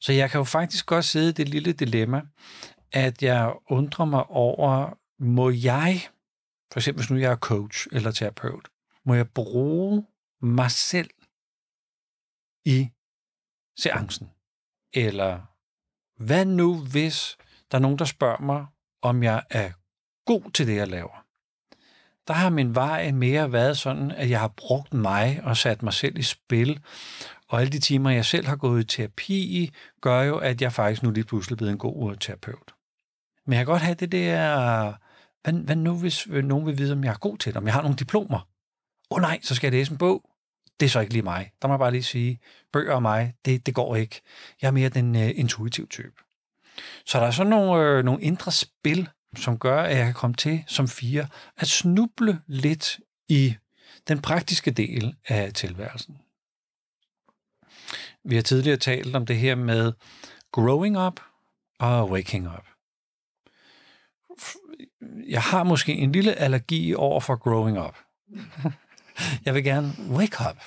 Så 0.00 0.12
jeg 0.12 0.30
kan 0.30 0.38
jo 0.38 0.44
faktisk 0.44 0.86
godt 0.86 1.04
sidde 1.04 1.28
i 1.28 1.32
det 1.32 1.48
lille 1.48 1.72
dilemma, 1.72 2.22
at 2.92 3.22
jeg 3.22 3.52
undrer 3.68 4.04
mig 4.04 4.26
over, 4.26 4.98
må 5.18 5.50
jeg 5.50 6.00
for 6.74 6.80
eksempel 6.80 7.02
hvis 7.02 7.10
nu 7.10 7.18
jeg 7.18 7.32
er 7.32 7.36
coach 7.36 7.86
eller 7.92 8.10
terapeut, 8.10 8.68
må 9.04 9.14
jeg 9.14 9.28
bruge 9.28 10.06
mig 10.42 10.70
selv 10.70 11.10
i 12.64 12.88
seancen? 13.78 14.30
Eller 14.92 15.40
hvad 16.16 16.44
nu, 16.44 16.78
hvis 16.78 17.36
der 17.70 17.78
er 17.78 17.82
nogen, 17.82 17.98
der 17.98 18.04
spørger 18.04 18.40
mig, 18.40 18.66
om 19.02 19.22
jeg 19.22 19.42
er 19.50 19.70
god 20.26 20.50
til 20.50 20.66
det, 20.66 20.76
jeg 20.76 20.88
laver? 20.88 21.24
Der 22.28 22.34
har 22.34 22.50
min 22.50 22.74
vej 22.74 23.10
mere 23.10 23.52
været 23.52 23.78
sådan, 23.78 24.10
at 24.10 24.30
jeg 24.30 24.40
har 24.40 24.52
brugt 24.56 24.94
mig 24.94 25.40
og 25.44 25.56
sat 25.56 25.82
mig 25.82 25.92
selv 25.92 26.18
i 26.18 26.22
spil, 26.22 26.82
og 27.48 27.60
alle 27.60 27.72
de 27.72 27.80
timer, 27.80 28.10
jeg 28.10 28.24
selv 28.24 28.46
har 28.46 28.56
gået 28.56 28.82
i 28.82 28.96
terapi 28.96 29.62
i, 29.62 29.72
gør 30.00 30.22
jo, 30.22 30.38
at 30.38 30.62
jeg 30.62 30.72
faktisk 30.72 31.02
nu 31.02 31.10
lige 31.10 31.24
pludselig 31.24 31.54
er 31.54 31.56
blevet 31.56 31.72
en 31.72 31.78
god 31.78 32.10
øh, 32.10 32.18
terapeut. 32.18 32.74
Men 33.46 33.52
jeg 33.52 33.66
kan 33.66 33.72
godt 33.72 33.82
have 33.82 33.94
det 33.94 34.12
der 34.12 34.94
hvad, 35.44 35.52
hvad 35.52 35.76
nu, 35.76 35.98
hvis 35.98 36.26
øh, 36.30 36.44
nogen 36.44 36.66
vil 36.66 36.78
vide, 36.78 36.92
om 36.92 37.04
jeg 37.04 37.12
er 37.12 37.18
god 37.18 37.38
til 37.38 37.52
det, 37.52 37.56
om 37.56 37.66
jeg 37.66 37.74
har 37.74 37.82
nogle 37.82 37.96
diplomer? 37.96 38.48
Åh 39.10 39.16
oh, 39.16 39.20
nej, 39.20 39.40
så 39.42 39.54
skal 39.54 39.66
jeg 39.66 39.72
læse 39.72 39.92
en 39.92 39.98
bog. 39.98 40.30
Det 40.80 40.86
er 40.86 40.90
så 40.90 41.00
ikke 41.00 41.12
lige 41.12 41.22
mig. 41.22 41.52
Der 41.62 41.68
må 41.68 41.74
jeg 41.74 41.78
bare 41.78 41.90
lige 41.90 42.02
sige, 42.02 42.40
bøger 42.72 42.94
og 42.94 43.02
mig, 43.02 43.34
det, 43.44 43.66
det 43.66 43.74
går 43.74 43.96
ikke. 43.96 44.20
Jeg 44.62 44.68
er 44.68 44.72
mere 44.72 44.88
den 44.88 45.16
øh, 45.16 45.22
uh, 45.22 45.30
intuitiv 45.34 45.88
type. 45.88 46.22
Så 47.06 47.18
der 47.18 47.26
er 47.26 47.30
sådan 47.30 47.50
nogle, 47.50 47.82
øh, 47.82 48.04
nogle 48.04 48.22
indre 48.22 48.52
spil, 48.52 49.08
som 49.36 49.58
gør, 49.58 49.82
at 49.82 49.96
jeg 49.96 50.04
kan 50.04 50.14
komme 50.14 50.34
til 50.34 50.64
som 50.66 50.88
fire 50.88 51.28
at 51.56 51.68
snuble 51.68 52.40
lidt 52.46 53.00
i 53.28 53.54
den 54.08 54.22
praktiske 54.22 54.70
del 54.70 55.16
af 55.28 55.52
tilværelsen. 55.52 56.18
Vi 58.24 58.34
har 58.34 58.42
tidligere 58.42 58.76
talt 58.76 59.16
om 59.16 59.26
det 59.26 59.36
her 59.36 59.54
med 59.54 59.92
growing 60.52 60.98
up 60.98 61.20
og 61.78 62.10
waking 62.10 62.48
up 62.48 62.73
jeg 65.28 65.42
har 65.42 65.62
måske 65.62 65.92
en 65.92 66.12
lille 66.12 66.34
allergi 66.34 66.94
over 66.94 67.20
for 67.20 67.36
growing 67.36 67.80
up. 67.80 67.98
Jeg 69.44 69.54
vil 69.54 69.64
gerne 69.64 69.92
wake 70.10 70.36
up. 70.50 70.64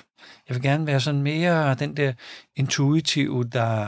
Jeg 0.47 0.55
vil 0.55 0.63
gerne 0.63 0.87
være 0.87 0.99
sådan 0.99 1.21
mere 1.21 1.75
den 1.75 1.97
der 1.97 2.13
intuitive, 2.55 3.43
der, 3.43 3.87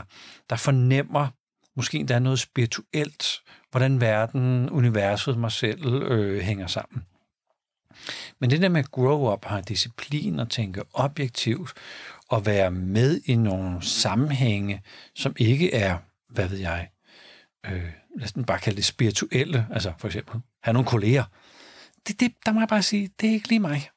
der 0.50 0.56
fornemmer, 0.56 1.28
måske 1.76 2.04
der 2.08 2.14
er 2.14 2.18
noget 2.18 2.38
spirituelt, 2.38 3.26
hvordan 3.70 4.00
verden, 4.00 4.70
universet, 4.70 5.38
mig 5.38 5.52
selv 5.52 5.86
øh, 5.86 6.40
hænger 6.40 6.66
sammen. 6.66 7.04
Men 8.40 8.50
det 8.50 8.62
der 8.62 8.68
med 8.68 8.80
at 8.80 8.90
grow 8.90 9.32
up, 9.32 9.44
have 9.44 9.62
disciplin 9.62 10.40
og 10.40 10.50
tænke 10.50 10.82
objektivt, 10.92 11.72
og 12.28 12.46
være 12.46 12.70
med 12.70 13.20
i 13.24 13.36
nogle 13.36 13.82
sammenhænge, 13.82 14.82
som 15.14 15.34
ikke 15.38 15.74
er, 15.74 15.98
hvad 16.28 16.48
ved 16.48 16.58
jeg, 16.58 16.88
øh, 17.66 17.92
næsten 18.20 18.44
bare 18.44 18.58
kalde 18.58 18.76
det 18.76 18.84
spirituelle, 18.84 19.66
altså 19.70 19.92
for 19.98 20.08
eksempel, 20.08 20.40
have 20.62 20.72
nogle 20.72 20.88
kolleger. 20.88 21.24
Det, 22.08 22.20
det, 22.20 22.32
der 22.46 22.52
må 22.52 22.60
jeg 22.60 22.68
bare 22.68 22.82
sige, 22.82 23.10
det 23.20 23.28
er 23.28 23.32
ikke 23.32 23.48
lige 23.48 23.60
mig. 23.60 23.90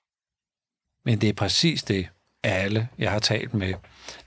Men 1.05 1.21
det 1.21 1.29
er 1.29 1.33
præcis 1.33 1.83
det, 1.83 2.09
alle, 2.43 2.87
jeg 2.97 3.11
har 3.11 3.19
talt 3.19 3.53
med, 3.53 3.73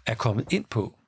er 0.06 0.14
kommet 0.14 0.52
ind 0.52 0.64
på, 0.64 0.98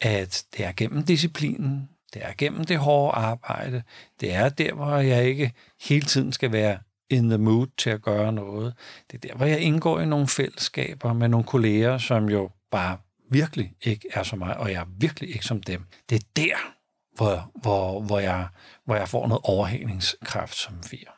at 0.00 0.44
det 0.56 0.66
er 0.66 0.72
gennem 0.72 1.04
disciplinen, 1.04 1.88
det 2.14 2.24
er 2.24 2.32
gennem 2.38 2.64
det 2.64 2.78
hårde 2.78 3.16
arbejde, 3.16 3.82
det 4.20 4.34
er 4.34 4.48
der, 4.48 4.74
hvor 4.74 4.96
jeg 4.96 5.24
ikke 5.24 5.52
hele 5.80 6.06
tiden 6.06 6.32
skal 6.32 6.52
være 6.52 6.78
in 7.10 7.28
the 7.28 7.38
mood 7.38 7.66
til 7.78 7.90
at 7.90 8.02
gøre 8.02 8.32
noget. 8.32 8.74
Det 9.10 9.24
er 9.24 9.28
der, 9.28 9.34
hvor 9.34 9.46
jeg 9.46 9.60
indgår 9.60 10.00
i 10.00 10.06
nogle 10.06 10.28
fællesskaber 10.28 11.12
med 11.12 11.28
nogle 11.28 11.46
kolleger, 11.46 11.98
som 11.98 12.28
jo 12.28 12.50
bare 12.70 12.98
virkelig 13.30 13.72
ikke 13.82 14.08
er 14.12 14.22
som 14.22 14.38
mig, 14.38 14.56
og 14.56 14.72
jeg 14.72 14.80
er 14.80 14.86
virkelig 14.98 15.30
ikke 15.30 15.44
som 15.44 15.62
dem. 15.62 15.84
Det 16.08 16.16
er 16.16 16.26
der, 16.36 16.75
hvor, 17.16 17.50
hvor, 17.54 18.00
hvor, 18.00 18.18
jeg, 18.18 18.48
hvor 18.84 18.96
jeg 18.96 19.08
får 19.08 19.26
noget 19.26 19.40
overhængningskraft 19.44 20.54
som 20.54 20.82
fire. 20.82 21.08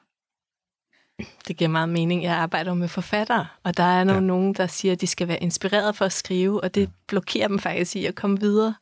Det 1.49 1.57
giver 1.57 1.69
meget 1.69 1.89
mening. 1.89 2.23
Jeg 2.23 2.35
arbejder 2.35 2.75
med 2.75 2.89
forfattere, 2.89 3.47
og 3.63 3.77
der 3.77 3.83
er 3.83 4.05
nogle, 4.05 4.23
ja. 4.23 4.27
nogen, 4.27 4.55
der 4.55 4.67
siger, 4.67 4.93
at 4.93 5.01
de 5.01 5.07
skal 5.07 5.29
være 5.29 5.43
inspireret 5.43 5.97
for 5.97 6.05
at 6.05 6.13
skrive, 6.13 6.63
og 6.63 6.75
det 6.75 6.81
ja. 6.81 6.87
blokerer 7.07 7.49
dem 7.49 7.59
faktisk 7.59 7.97
i 7.97 8.07
at 8.07 8.15
komme 8.15 8.41
videre. 8.41 8.75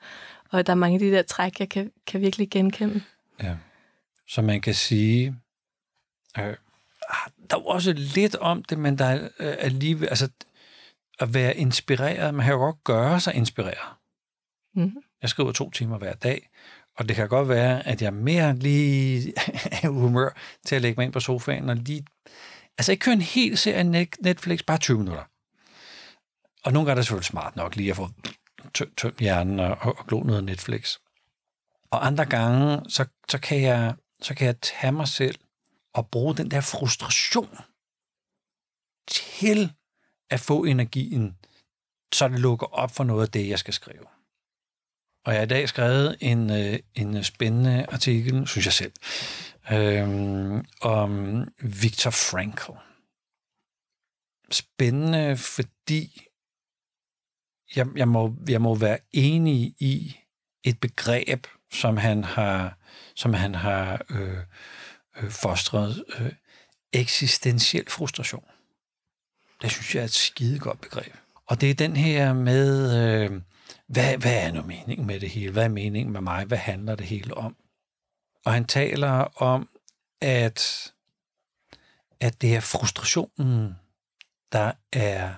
Og 0.50 0.66
der 0.66 0.72
er 0.72 0.76
mange 0.76 0.94
af 0.94 1.00
de 1.00 1.10
der 1.10 1.22
træk, 1.22 1.60
jeg 1.60 1.68
kan, 1.68 1.92
kan 2.06 2.20
virkelig 2.20 2.50
genkende. 2.50 3.02
Ja. 3.42 3.56
Så 4.28 4.42
man 4.42 4.60
kan 4.60 4.74
sige, 4.74 5.36
øh, 6.38 6.44
ah, 6.44 6.56
der 7.50 7.56
er 7.56 7.66
også 7.66 7.92
lidt 7.92 8.36
om 8.36 8.64
det, 8.64 8.78
men 8.78 8.98
der 8.98 9.04
er 9.04 9.28
øh, 9.38 9.54
alligevel, 9.58 10.08
altså 10.08 10.28
at 11.18 11.34
være 11.34 11.56
inspireret, 11.56 12.34
man 12.34 12.44
kan 12.44 12.54
jo 12.54 12.60
godt 12.60 12.84
gøre 12.84 13.20
sig 13.20 13.34
inspireret. 13.34 13.94
Mm-hmm. 14.74 15.02
Jeg 15.22 15.30
skriver 15.30 15.52
to 15.52 15.70
timer 15.70 15.98
hver 15.98 16.14
dag, 16.14 16.48
og 16.98 17.08
det 17.08 17.16
kan 17.16 17.28
godt 17.28 17.48
være, 17.48 17.86
at 17.86 18.02
jeg 18.02 18.14
mere 18.14 18.56
lige 18.56 19.32
er 19.82 19.88
humør 19.88 20.30
til 20.66 20.76
at 20.76 20.82
lægge 20.82 20.96
mig 20.96 21.04
ind 21.04 21.12
på 21.12 21.20
sofaen 21.20 21.68
og 21.68 21.76
lige... 21.76 22.04
Altså 22.78 22.92
ikke 22.92 23.04
køre 23.04 23.14
en 23.14 23.20
hel 23.20 23.58
serie 23.58 24.08
Netflix, 24.20 24.60
bare 24.66 24.78
20 24.78 24.98
minutter. 24.98 25.24
Og 26.64 26.72
nogle 26.72 26.86
gange 26.86 26.90
er 26.90 26.94
det 26.94 27.04
selvfølgelig 27.04 27.26
smart 27.26 27.56
nok 27.56 27.76
lige 27.76 27.90
at 27.90 27.96
få 27.96 28.10
tømt 28.96 29.18
hjernen 29.18 29.60
og, 29.60 29.76
og 29.80 30.06
glo 30.06 30.20
noget 30.20 30.44
Netflix. 30.44 30.96
Og 31.90 32.06
andre 32.06 32.24
gange, 32.24 32.90
så, 32.90 33.06
så, 33.28 33.38
kan 33.38 33.62
jeg, 33.62 33.94
så 34.22 34.34
kan 34.34 34.46
jeg 34.46 34.60
tage 34.60 34.92
mig 34.92 35.08
selv 35.08 35.38
og 35.94 36.08
bruge 36.08 36.36
den 36.36 36.50
der 36.50 36.60
frustration 36.60 37.58
til 39.08 39.72
at 40.30 40.40
få 40.40 40.64
energien, 40.64 41.36
så 42.14 42.28
det 42.28 42.40
lukker 42.40 42.66
op 42.66 42.90
for 42.90 43.04
noget 43.04 43.22
af 43.22 43.32
det, 43.32 43.48
jeg 43.48 43.58
skal 43.58 43.74
skrive. 43.74 44.15
Og 45.26 45.32
jeg 45.32 45.40
har 45.40 45.46
i 45.46 45.48
dag 45.48 45.68
skrevet 45.68 46.16
en, 46.20 46.50
øh, 46.50 46.78
en 46.94 47.24
spændende 47.24 47.86
artikel, 47.92 48.46
synes 48.48 48.66
jeg 48.66 48.72
selv, 48.72 48.92
øh, 49.72 50.62
om 50.80 51.44
Viktor 51.60 52.10
Frankl. 52.10 52.70
Spændende, 54.50 55.36
fordi 55.36 56.22
jeg, 57.76 57.86
jeg, 57.96 58.08
må, 58.08 58.34
jeg 58.48 58.60
må 58.60 58.74
være 58.74 58.98
enig 59.12 59.74
i 59.78 60.16
et 60.64 60.80
begreb, 60.80 61.46
som 61.72 61.96
han 61.96 62.24
har, 62.24 62.78
som 63.14 63.34
han 63.34 63.54
har 63.54 64.04
øh, 64.10 64.38
øh, 65.16 65.30
fostret, 65.30 66.04
øh, 66.18 66.32
eksistentiel 66.92 67.90
frustration. 67.90 68.44
Det 69.62 69.70
synes 69.70 69.94
jeg 69.94 70.00
er 70.00 70.04
et 70.04 70.12
skidegodt 70.12 70.80
begreb. 70.80 71.14
Og 71.46 71.60
det 71.60 71.70
er 71.70 71.74
den 71.74 71.96
her 71.96 72.32
med, 72.32 72.96
øh, 73.24 73.40
hvad, 73.86 74.18
hvad 74.18 74.46
er 74.46 74.52
nu 74.52 74.62
meningen 74.62 75.06
med 75.06 75.20
det 75.20 75.30
hele? 75.30 75.52
Hvad 75.52 75.64
er 75.64 75.68
meningen 75.68 76.12
med 76.12 76.20
mig? 76.20 76.44
Hvad 76.44 76.58
handler 76.58 76.94
det 76.94 77.06
hele 77.06 77.34
om? 77.34 77.56
Og 78.44 78.52
han 78.52 78.64
taler 78.64 79.42
om, 79.42 79.68
at, 80.20 80.92
at 82.20 82.42
det 82.42 82.56
er 82.56 82.60
frustrationen, 82.60 83.74
der 84.52 84.72
er 84.92 85.34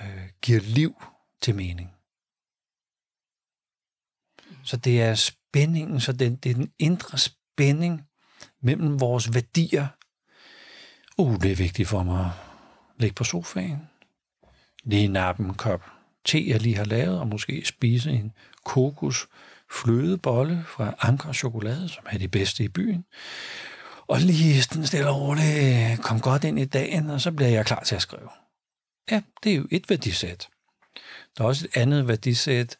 øh, 0.00 0.28
giver 0.42 0.60
liv 0.60 1.02
til 1.40 1.54
mening. 1.54 1.90
Så 4.64 4.76
det 4.76 5.02
er 5.02 5.14
spændingen, 5.14 6.00
så 6.00 6.12
det, 6.12 6.44
det 6.44 6.50
er 6.50 6.54
den 6.54 6.72
indre 6.78 7.18
spænding 7.18 8.08
mellem 8.60 9.00
vores 9.00 9.34
værdier. 9.34 9.86
Uh, 11.18 11.40
det 11.40 11.52
er 11.52 11.56
vigtigt 11.56 11.88
for 11.88 12.02
mig 12.02 12.24
at 12.24 12.30
ligge 13.00 13.14
på 13.14 13.24
sofaen, 13.24 13.88
lige 14.82 15.08
nappe 15.08 15.42
en 15.42 15.54
kop 15.54 15.99
te, 16.24 16.48
jeg 16.48 16.60
lige 16.60 16.76
har 16.76 16.84
lavet, 16.84 17.18
og 17.20 17.26
måske 17.26 17.62
spise 17.66 18.10
en 18.10 18.32
kokos 18.64 19.26
flødebolle 19.70 20.64
fra 20.68 20.94
Anker 21.00 21.32
Chokolade, 21.32 21.88
som 21.88 22.04
er 22.10 22.18
de 22.18 22.28
bedste 22.28 22.64
i 22.64 22.68
byen. 22.68 23.04
Og 24.08 24.20
lige 24.20 24.62
sådan 24.62 24.86
stille 24.86 25.08
og 25.08 25.20
roligt 25.20 26.02
kom 26.02 26.20
godt 26.20 26.44
ind 26.44 26.58
i 26.58 26.64
dagen, 26.64 27.10
og 27.10 27.20
så 27.20 27.32
bliver 27.32 27.50
jeg 27.50 27.66
klar 27.66 27.82
til 27.82 27.94
at 27.94 28.02
skrive. 28.02 28.28
Ja, 29.10 29.22
det 29.42 29.52
er 29.52 29.56
jo 29.56 29.66
et 29.70 29.90
værdisæt. 29.90 30.48
Der 31.38 31.44
er 31.44 31.48
også 31.48 31.64
et 31.64 31.80
andet 31.80 32.08
værdisæt, 32.08 32.76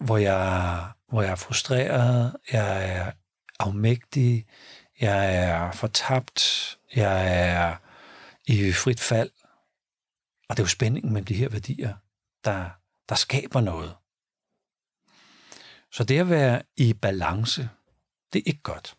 hvor 0.00 0.16
jeg, 0.16 0.84
hvor 1.08 1.22
jeg 1.22 1.30
er 1.30 1.36
frustreret, 1.36 2.36
jeg 2.52 2.90
er 2.96 3.12
afmægtig, 3.58 4.46
jeg 5.00 5.36
er 5.36 5.72
fortabt, 5.72 6.40
jeg 6.94 7.38
er 7.38 7.76
i 8.46 8.72
frit 8.72 9.00
fald. 9.00 9.30
Og 10.48 10.56
det 10.56 10.62
er 10.62 10.64
jo 10.64 10.68
spændingen 10.68 11.12
med 11.12 11.22
de 11.22 11.34
her 11.34 11.48
værdier, 11.48 11.94
der, 12.46 12.70
der 13.08 13.14
skaber 13.14 13.60
noget. 13.60 13.96
Så 15.92 16.04
det 16.04 16.18
at 16.18 16.30
være 16.30 16.62
i 16.76 16.92
balance, 16.92 17.70
det 18.32 18.38
er 18.38 18.42
ikke 18.46 18.62
godt. 18.62 18.96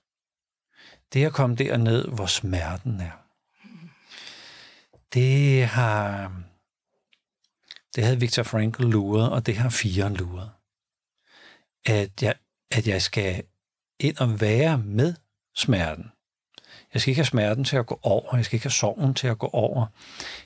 Det 1.14 1.26
at 1.26 1.34
komme 1.34 1.56
derned, 1.56 2.08
hvor 2.08 2.26
smerten 2.26 3.02
er. 3.02 3.12
Det 5.14 5.68
har 5.68 6.32
det 7.98 8.04
havde 8.04 8.20
Viktor 8.20 8.44
Frankl 8.44 8.84
luret, 8.84 9.32
og 9.32 9.46
det 9.46 9.58
har 9.58 9.70
firen 9.70 10.16
luret. 10.16 10.52
At 11.86 12.24
jeg, 12.24 12.36
at 12.72 12.88
jeg 12.88 13.02
skal 13.02 13.44
ind 14.00 14.18
og 14.18 14.42
være 14.42 14.78
med 14.78 15.16
smerten. 15.56 16.12
Jeg 16.94 17.02
skal 17.02 17.12
ikke 17.12 17.20
have 17.20 17.26
smerten 17.26 17.64
til 17.64 17.78
at 17.78 17.86
gå 17.86 18.00
over. 18.04 18.36
Jeg 18.36 18.46
skal 18.46 18.56
ikke 18.56 18.66
have 18.66 18.72
sorgen 18.72 19.14
til 19.14 19.28
at 19.28 19.40
gå 19.40 19.48
over. 19.48 19.86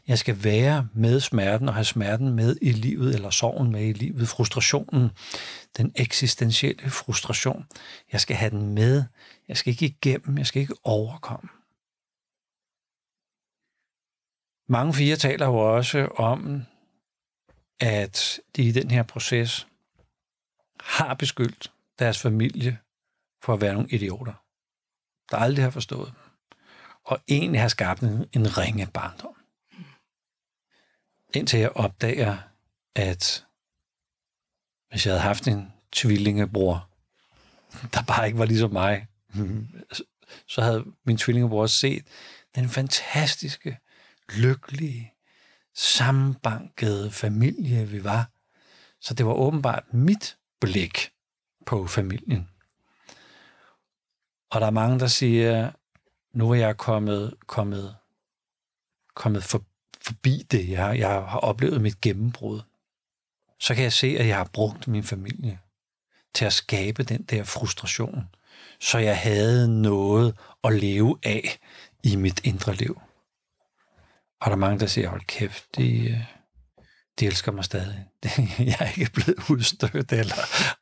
Jeg 0.07 0.19
skal 0.19 0.43
være 0.43 0.87
med 0.93 1.19
smerten 1.19 1.67
og 1.67 1.73
have 1.73 1.85
smerten 1.85 2.29
med 2.29 2.55
i 2.61 2.71
livet, 2.71 3.15
eller 3.15 3.29
sorgen 3.29 3.71
med 3.71 3.85
i 3.85 3.93
livet. 3.93 4.27
Frustrationen, 4.27 5.09
den 5.77 5.91
eksistentielle 5.95 6.89
frustration. 6.89 7.65
Jeg 8.11 8.21
skal 8.21 8.35
have 8.35 8.49
den 8.49 8.69
med. 8.69 9.03
Jeg 9.47 9.57
skal 9.57 9.71
ikke 9.71 9.85
igennem. 9.85 10.37
Jeg 10.37 10.47
skal 10.47 10.61
ikke 10.61 10.75
overkomme. 10.83 11.49
Mange 14.69 14.93
fire 14.93 15.15
taler 15.15 15.45
jo 15.45 15.57
også 15.75 16.05
om, 16.05 16.65
at 17.79 18.39
de 18.55 18.63
i 18.63 18.71
den 18.71 18.91
her 18.91 19.03
proces 19.03 19.67
har 20.79 21.13
beskyldt 21.13 21.71
deres 21.99 22.19
familie 22.19 22.77
for 23.43 23.53
at 23.53 23.61
være 23.61 23.73
nogle 23.73 23.89
idioter, 23.89 24.33
der 25.31 25.37
aldrig 25.37 25.65
har 25.65 25.69
forstået 25.71 26.07
dem, 26.07 26.30
og 27.03 27.19
egentlig 27.27 27.61
har 27.61 27.67
skabt 27.67 28.01
en, 28.01 28.25
en 28.33 28.57
ringe 28.57 28.87
barndom. 28.87 29.35
Indtil 31.33 31.59
jeg 31.59 31.69
opdager, 31.69 32.37
at 32.95 33.45
hvis 34.89 35.05
jeg 35.05 35.11
havde 35.11 35.21
haft 35.21 35.47
en 35.47 35.73
tvillingebror, 35.91 36.89
der 37.93 38.01
bare 38.01 38.27
ikke 38.27 38.39
var 38.39 38.45
ligesom 38.45 38.71
mig, 38.71 39.07
så 40.47 40.61
havde 40.61 40.85
min 41.05 41.17
tvillingebror 41.17 41.65
set 41.65 42.05
den 42.55 42.69
fantastiske, 42.69 43.79
lykkelige, 44.29 45.13
sammenbankede 45.75 47.11
familie, 47.11 47.87
vi 47.87 48.03
var. 48.03 48.29
Så 49.01 49.13
det 49.13 49.25
var 49.25 49.33
åbenbart 49.33 49.93
mit 49.93 50.37
blik 50.61 51.11
på 51.65 51.87
familien. 51.87 52.49
Og 54.51 54.61
der 54.61 54.67
er 54.67 54.71
mange, 54.71 54.99
der 54.99 55.07
siger, 55.07 55.71
nu 56.33 56.51
er 56.51 56.55
jeg 56.55 56.77
kommet, 56.77 57.33
kommet, 57.47 57.95
kommet 59.15 59.43
for, 59.43 59.63
forbi 60.01 60.47
det. 60.51 60.69
Jeg, 60.69 60.99
jeg 60.99 61.09
har 61.09 61.39
oplevet 61.39 61.81
mit 61.81 62.01
gennembrud. 62.01 62.61
Så 63.59 63.75
kan 63.75 63.83
jeg 63.83 63.93
se, 63.93 64.07
at 64.19 64.27
jeg 64.27 64.37
har 64.37 64.49
brugt 64.53 64.87
min 64.87 65.03
familie 65.03 65.59
til 66.33 66.45
at 66.45 66.53
skabe 66.53 67.03
den 67.03 67.23
der 67.23 67.43
frustration, 67.43 68.35
så 68.79 68.97
jeg 68.97 69.19
havde 69.19 69.81
noget 69.81 70.37
at 70.63 70.73
leve 70.73 71.17
af 71.23 71.59
i 72.03 72.15
mit 72.15 72.41
indre 72.43 72.73
liv. 72.73 73.01
Og 74.41 74.45
der 74.45 74.51
er 74.51 74.55
mange, 74.55 74.79
der 74.79 74.85
siger, 74.85 75.09
hold 75.09 75.21
kæft, 75.21 75.77
de, 75.77 76.25
de 77.19 77.25
elsker 77.25 77.51
mig 77.51 77.65
stadig. 77.65 78.05
Jeg 78.59 78.77
er 78.79 78.99
ikke 78.99 79.11
blevet 79.11 79.49
udstødt 79.49 80.11
eller 80.11 80.35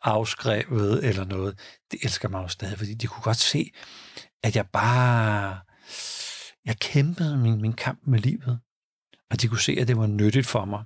afskrevet 0.07 1.05
eller 1.05 1.25
noget. 1.25 1.59
De 1.91 1.97
elsker 2.03 2.29
mig 2.29 2.43
jo 2.43 2.47
stadig, 2.47 2.77
fordi 2.77 2.93
de 2.93 3.07
kunne 3.07 3.23
godt 3.23 3.37
se, 3.37 3.71
at 4.43 4.55
jeg 4.55 4.69
bare... 4.69 5.59
Jeg 6.65 6.79
kæmpede 6.79 7.37
min, 7.37 7.61
min 7.61 7.73
kamp 7.73 7.99
med 8.03 8.19
livet. 8.19 8.59
Og 9.29 9.41
de 9.41 9.47
kunne 9.47 9.59
se, 9.59 9.77
at 9.79 9.87
det 9.87 9.97
var 9.97 10.07
nyttigt 10.07 10.47
for 10.47 10.65
mig. 10.65 10.83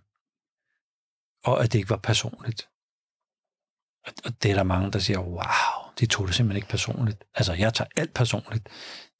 Og 1.44 1.64
at 1.64 1.74
det 1.74 1.80
ikke 1.80 1.90
var 1.90 1.98
personligt. 1.98 2.70
Og 4.06 4.14
og 4.26 4.44
det 4.44 4.52
er 4.52 4.56
der 4.56 4.64
mange, 4.64 4.92
der 4.92 5.00
siger, 5.00 5.20
wow, 5.20 5.94
de 6.00 6.06
tog 6.06 6.28
det 6.28 6.36
simpelthen 6.36 6.58
ikke 6.58 6.70
personligt. 6.70 7.24
Altså, 7.36 7.54
jeg 7.54 7.74
tager 7.74 7.90
alt 7.96 8.14
personligt. 8.14 8.70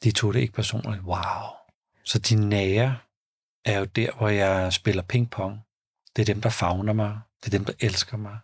De 0.04 0.12
tog 0.12 0.34
det 0.34 0.40
ikke 0.40 0.54
personligt. 0.54 1.04
Wow. 1.04 1.44
Så 2.04 2.20
de 2.20 2.36
nære 2.36 2.98
er 3.66 3.80
jo 3.80 3.86
der, 3.86 4.12
hvor 4.12 4.28
jeg 4.30 4.74
spiller 4.74 5.04
pingpong. 5.04 5.60
Det 6.16 6.22
er 6.22 6.34
dem, 6.34 6.42
der 6.42 6.50
favner 6.50 6.94
mig. 6.94 7.20
Det 7.40 7.54
er 7.54 7.58
dem, 7.58 7.66
der 7.66 7.74
elsker 7.80 8.18
mig. 8.18 8.40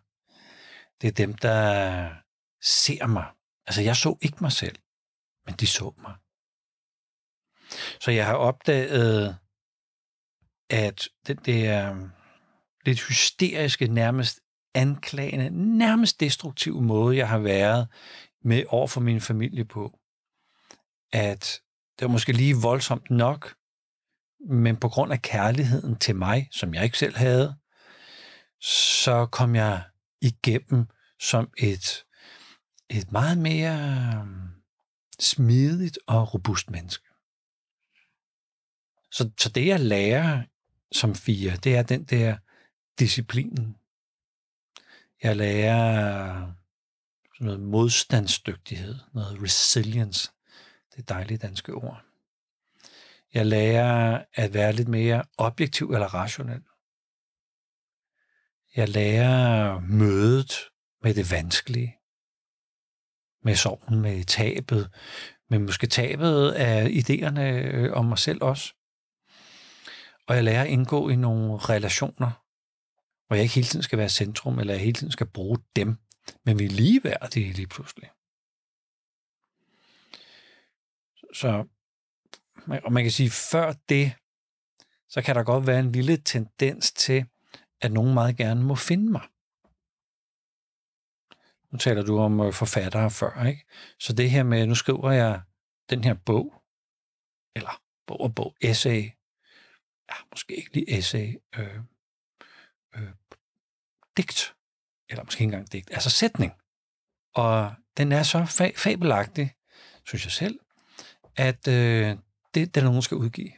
Det 1.01 1.08
er 1.08 1.12
dem, 1.12 1.34
der 1.34 2.10
ser 2.62 3.08
mig. 3.08 3.25
Altså, 3.67 3.81
jeg 3.81 3.96
så 3.96 4.17
ikke 4.22 4.38
mig 4.41 4.51
selv, 4.51 4.75
men 5.50 5.56
de 5.60 5.68
så 5.68 5.94
mig. 5.98 6.15
Så 8.01 8.12
jeg 8.12 8.25
har 8.25 8.34
opdaget, 8.34 9.38
at 10.70 11.08
det, 11.27 11.46
det 11.46 11.68
er 11.68 11.96
øh, 11.96 12.10
lidt 12.86 13.08
hysteriske, 13.08 13.88
nærmest 13.88 14.39
anklagende, 14.74 15.50
nærmest 15.77 16.20
destruktive 16.20 16.82
måde, 16.82 17.18
jeg 17.18 17.29
har 17.29 17.39
været 17.39 17.88
med 18.44 18.63
over 18.68 18.88
for 18.88 19.01
min 19.01 19.22
familie 19.22 19.65
på. 19.65 20.00
At 21.13 21.62
det 22.00 22.06
var 22.06 22.12
måske 22.12 22.34
lige 22.34 22.56
voldsomt 22.56 23.10
nok, 23.10 23.56
men 24.50 24.77
på 24.77 24.89
grund 24.89 25.12
af 25.12 25.22
kærligheden 25.22 25.96
til 25.96 26.15
mig, 26.15 26.48
som 26.51 26.74
jeg 26.74 26.84
ikke 26.84 26.98
selv 26.98 27.15
havde, 27.15 27.56
så 28.62 29.25
kom 29.32 29.56
jeg 29.56 29.84
igennem 30.22 30.88
som 31.20 31.51
et, 31.58 32.06
et 32.89 33.12
meget 33.12 33.38
mere 33.38 33.74
øh, 33.74 34.59
smidigt 35.20 36.00
og 36.08 36.34
robust 36.34 36.70
menneske. 36.70 37.08
Så, 39.12 39.32
så 39.38 39.50
det, 39.50 39.68
jeg 39.68 39.80
lærer 39.80 40.44
som 40.92 41.16
fire, 41.16 41.56
det 41.56 41.76
er 41.76 41.84
den 41.84 42.04
der 42.04 42.38
disciplinen. 43.00 43.78
Jeg 45.24 45.36
lærer 45.36 46.54
sådan 47.34 47.46
noget 47.46 47.60
modstandsdygtighed, 47.60 48.96
noget 49.14 49.44
resilience. 49.44 50.32
Det 50.92 51.00
er 51.00 51.14
dejlige 51.14 51.38
danske 51.38 51.74
ord. 51.74 52.06
Jeg 53.34 53.46
lærer 53.46 54.26
at 54.34 54.54
være 54.54 54.74
lidt 54.74 54.88
mere 54.88 55.24
objektiv 55.38 55.92
eller 55.92 56.14
rationel. 56.14 56.64
Jeg 58.76 58.90
lærer 58.90 59.80
mødet 59.80 60.54
med 61.04 61.14
det 61.14 61.32
vanskelige. 61.32 61.99
Med 63.43 63.55
sorgen, 63.55 64.01
med 64.01 64.24
tabet, 64.24 64.89
men 65.50 65.65
måske 65.65 65.88
tabet 65.88 66.51
af 66.51 66.89
idéerne 66.89 67.39
øh, 67.39 67.93
om 67.93 68.05
mig 68.05 68.17
selv 68.17 68.43
også. 68.43 68.74
Og 70.27 70.36
jeg 70.36 70.43
lærer 70.43 70.62
at 70.63 70.69
indgå 70.69 71.10
i 71.10 71.15
nogle 71.15 71.58
relationer, 71.58 72.31
hvor 73.27 73.36
jeg 73.36 73.43
ikke 73.43 73.55
hele 73.55 73.67
tiden 73.67 73.84
skal 73.84 73.98
være 73.98 74.10
centrum, 74.10 74.60
eller 74.60 74.74
jeg 74.74 74.81
hele 74.81 74.93
tiden 74.93 75.12
skal 75.12 75.27
bruge 75.27 75.58
dem, 75.75 75.98
men 76.46 76.60
vi 76.60 76.65
er 76.65 76.69
ligeværdige 76.69 77.53
lige 77.53 77.67
pludselig. 77.67 78.10
Så 81.34 81.65
og 82.84 82.93
man 82.93 83.03
kan 83.03 83.12
sige, 83.12 83.29
før 83.29 83.74
det, 83.89 84.13
så 85.10 85.22
kan 85.22 85.36
der 85.36 85.43
godt 85.43 85.67
være 85.67 85.79
en 85.79 85.91
lille 85.91 86.17
tendens 86.17 86.91
til, 86.91 87.25
at 87.82 87.91
nogen 87.91 88.13
meget 88.13 88.38
gerne 88.38 88.63
må 88.63 88.75
finde 88.75 89.12
mig. 89.12 89.21
Nu 91.71 91.77
taler 91.77 92.03
du 92.03 92.19
om 92.19 92.39
øh, 92.39 92.53
forfattere 92.53 93.12
før, 93.12 93.45
ikke? 93.45 93.65
Så 93.99 94.13
det 94.13 94.32
her 94.32 94.43
med, 94.43 94.67
nu 94.67 94.75
skriver 94.75 95.12
jeg 95.12 95.41
den 95.89 96.03
her 96.03 96.13
bog, 96.13 96.63
eller 97.55 97.82
bog 98.08 98.21
og 98.21 98.36
bog, 98.36 98.55
essay, 98.62 99.03
ja, 100.10 100.15
måske 100.32 100.55
ikke 100.55 100.73
lige 100.73 100.97
essay, 100.97 101.36
øh, 101.58 101.79
øh, 102.95 103.12
digt, 104.17 104.55
eller 105.10 105.23
måske 105.23 105.41
ikke 105.41 105.43
engang 105.43 105.71
digt, 105.71 105.91
altså 105.91 106.10
sætning. 106.10 106.53
Og 107.36 107.73
den 107.97 108.12
er 108.12 108.23
så 108.23 108.43
fa- 108.43 108.75
fabelagtig, 108.77 109.55
synes 110.05 110.25
jeg 110.25 110.32
selv, 110.32 110.60
at 111.36 111.67
øh, 111.67 112.17
det, 112.53 112.75
det 112.75 112.77
er 112.77 112.84
nogen, 112.84 113.01
skal 113.01 113.17
udgive. 113.17 113.51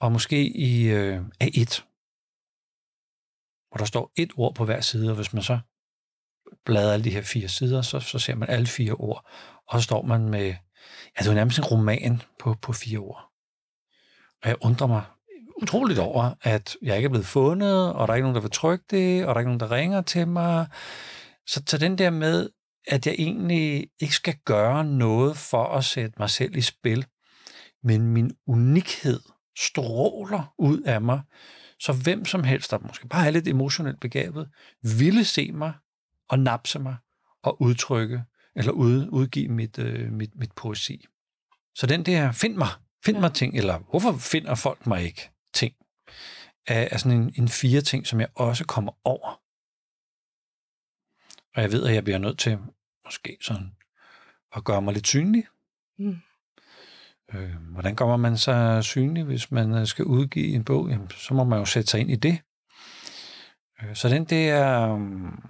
Og 0.00 0.12
måske 0.12 0.44
i 0.56 0.88
øh, 0.88 1.22
A1, 1.44 1.82
hvor 3.68 3.78
der 3.78 3.84
står 3.84 4.12
et 4.16 4.32
ord 4.36 4.54
på 4.54 4.64
hver 4.64 4.80
side, 4.80 5.10
og 5.10 5.16
hvis 5.16 5.32
man 5.32 5.42
så 5.42 5.60
bladrer 6.64 6.92
alle 6.92 7.04
de 7.04 7.10
her 7.10 7.22
fire 7.22 7.48
sider, 7.48 7.82
så, 7.82 8.00
så 8.00 8.18
ser 8.18 8.34
man 8.34 8.50
alle 8.50 8.66
fire 8.66 8.92
ord, 8.92 9.30
og 9.68 9.80
så 9.80 9.84
står 9.84 10.02
man 10.02 10.28
med, 10.28 10.46
ja, 11.16 11.22
det 11.22 11.26
er 11.26 11.34
nærmest 11.34 11.58
en 11.58 11.64
roman 11.64 12.22
på, 12.38 12.54
på 12.62 12.72
fire 12.72 12.98
ord. 12.98 13.30
Og 14.42 14.48
jeg 14.48 14.56
undrer 14.60 14.86
mig 14.86 15.02
utroligt 15.62 15.98
over, 15.98 16.34
at 16.42 16.76
jeg 16.82 16.96
ikke 16.96 17.06
er 17.06 17.10
blevet 17.10 17.26
fundet, 17.26 17.92
og 17.92 18.08
der 18.08 18.12
er 18.12 18.16
ikke 18.16 18.24
nogen, 18.24 18.34
der 18.34 18.40
vil 18.40 18.50
trykke 18.50 18.84
det, 18.90 19.26
og 19.26 19.28
der 19.28 19.34
er 19.34 19.38
ikke 19.38 19.48
nogen, 19.48 19.60
der 19.60 19.70
ringer 19.70 20.02
til 20.02 20.28
mig. 20.28 20.66
Så, 21.46 21.62
så 21.66 21.78
den 21.78 21.98
der 21.98 22.10
med, 22.10 22.50
at 22.86 23.06
jeg 23.06 23.14
egentlig 23.18 23.88
ikke 24.00 24.14
skal 24.14 24.36
gøre 24.44 24.84
noget 24.84 25.36
for 25.36 25.64
at 25.64 25.84
sætte 25.84 26.14
mig 26.18 26.30
selv 26.30 26.56
i 26.56 26.60
spil, 26.60 27.06
men 27.82 28.06
min 28.06 28.30
unikhed 28.46 29.20
stråler 29.58 30.54
ud 30.58 30.80
af 30.80 31.00
mig, 31.00 31.20
så 31.80 31.92
hvem 31.92 32.24
som 32.24 32.44
helst, 32.44 32.70
der 32.70 32.78
måske 32.78 33.08
bare 33.08 33.26
er 33.26 33.30
lidt 33.30 33.48
emotionelt 33.48 34.00
begavet, 34.00 34.48
ville 34.82 35.24
se 35.24 35.52
mig 35.52 35.72
og 36.28 36.38
napse 36.38 36.78
mig 36.78 36.96
og 37.42 37.62
udtrykke 37.62 38.24
eller 38.56 38.72
ud, 38.72 39.08
udgive 39.08 39.48
mit, 39.48 39.78
øh, 39.78 40.12
mit, 40.12 40.36
mit 40.36 40.52
poesi. 40.52 41.06
Så 41.74 41.86
den 41.86 42.06
der, 42.06 42.32
find 42.32 42.54
mig, 42.56 42.68
find 43.04 43.16
ja. 43.16 43.20
mig 43.20 43.32
ting, 43.32 43.56
eller 43.56 43.78
hvorfor 43.78 44.12
finder 44.12 44.54
folk 44.54 44.86
mig 44.86 45.02
ikke 45.02 45.30
ting, 45.54 45.74
er, 46.66 46.88
er 46.90 46.96
sådan 46.96 47.20
en, 47.22 47.34
en 47.38 47.48
fire 47.48 47.80
ting, 47.80 48.06
som 48.06 48.20
jeg 48.20 48.28
også 48.34 48.64
kommer 48.64 48.92
over. 49.04 49.40
Og 51.54 51.62
jeg 51.62 51.72
ved, 51.72 51.86
at 51.86 51.94
jeg 51.94 52.04
bliver 52.04 52.18
nødt 52.18 52.38
til 52.38 52.58
måske 53.04 53.38
sådan 53.40 53.76
at 54.56 54.64
gøre 54.64 54.82
mig 54.82 54.94
lidt 54.94 55.06
synlig. 55.06 55.46
Mm. 55.98 56.16
Øh, 57.34 57.54
hvordan 57.72 57.96
kommer 57.96 58.16
man 58.16 58.38
så 58.38 58.82
synlig, 58.82 59.24
hvis 59.24 59.50
man 59.50 59.74
øh, 59.74 59.86
skal 59.86 60.04
udgive 60.04 60.54
en 60.54 60.64
bog? 60.64 60.88
Jamen, 60.88 61.10
så 61.10 61.34
må 61.34 61.44
man 61.44 61.58
jo 61.58 61.64
sætte 61.64 61.90
sig 61.90 62.00
ind 62.00 62.10
i 62.10 62.16
det. 62.16 62.38
Øh, 63.82 63.96
så 63.96 64.08
den 64.08 64.24
der 64.24 64.86
um, 64.88 65.42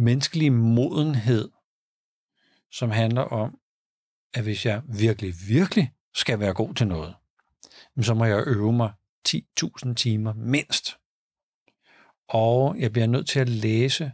menneskelig 0.00 0.52
modenhed, 0.52 1.50
som 2.72 2.90
handler 2.90 3.22
om, 3.22 3.58
at 4.34 4.42
hvis 4.42 4.66
jeg 4.66 4.82
virkelig, 4.88 5.34
virkelig 5.48 5.92
skal 6.14 6.40
være 6.40 6.54
god 6.54 6.74
til 6.74 6.86
noget, 6.86 7.14
så 8.02 8.14
må 8.14 8.24
jeg 8.24 8.44
øve 8.46 8.72
mig 8.72 8.92
10.000 9.28 9.94
timer 9.94 10.32
mindst. 10.34 10.96
Og 12.28 12.78
jeg 12.78 12.92
bliver 12.92 13.06
nødt 13.06 13.28
til 13.28 13.40
at 13.40 13.48
læse 13.48 14.12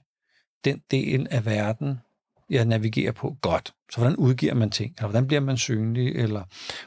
den 0.65 0.83
del 0.91 1.27
af 1.31 1.47
verden, 1.47 1.99
jeg 2.51 2.65
navigerer 2.65 3.13
på 3.13 3.37
godt. 3.41 3.75
Så 3.91 3.99
hvordan 3.99 4.17
udgiver 4.17 4.55
man 4.55 4.71
ting? 4.71 4.95
Eller 4.97 5.09
hvordan 5.09 5.27
bliver 5.27 5.41
man 5.41 5.57
synlig? 5.57 6.17
Eller 6.17 6.45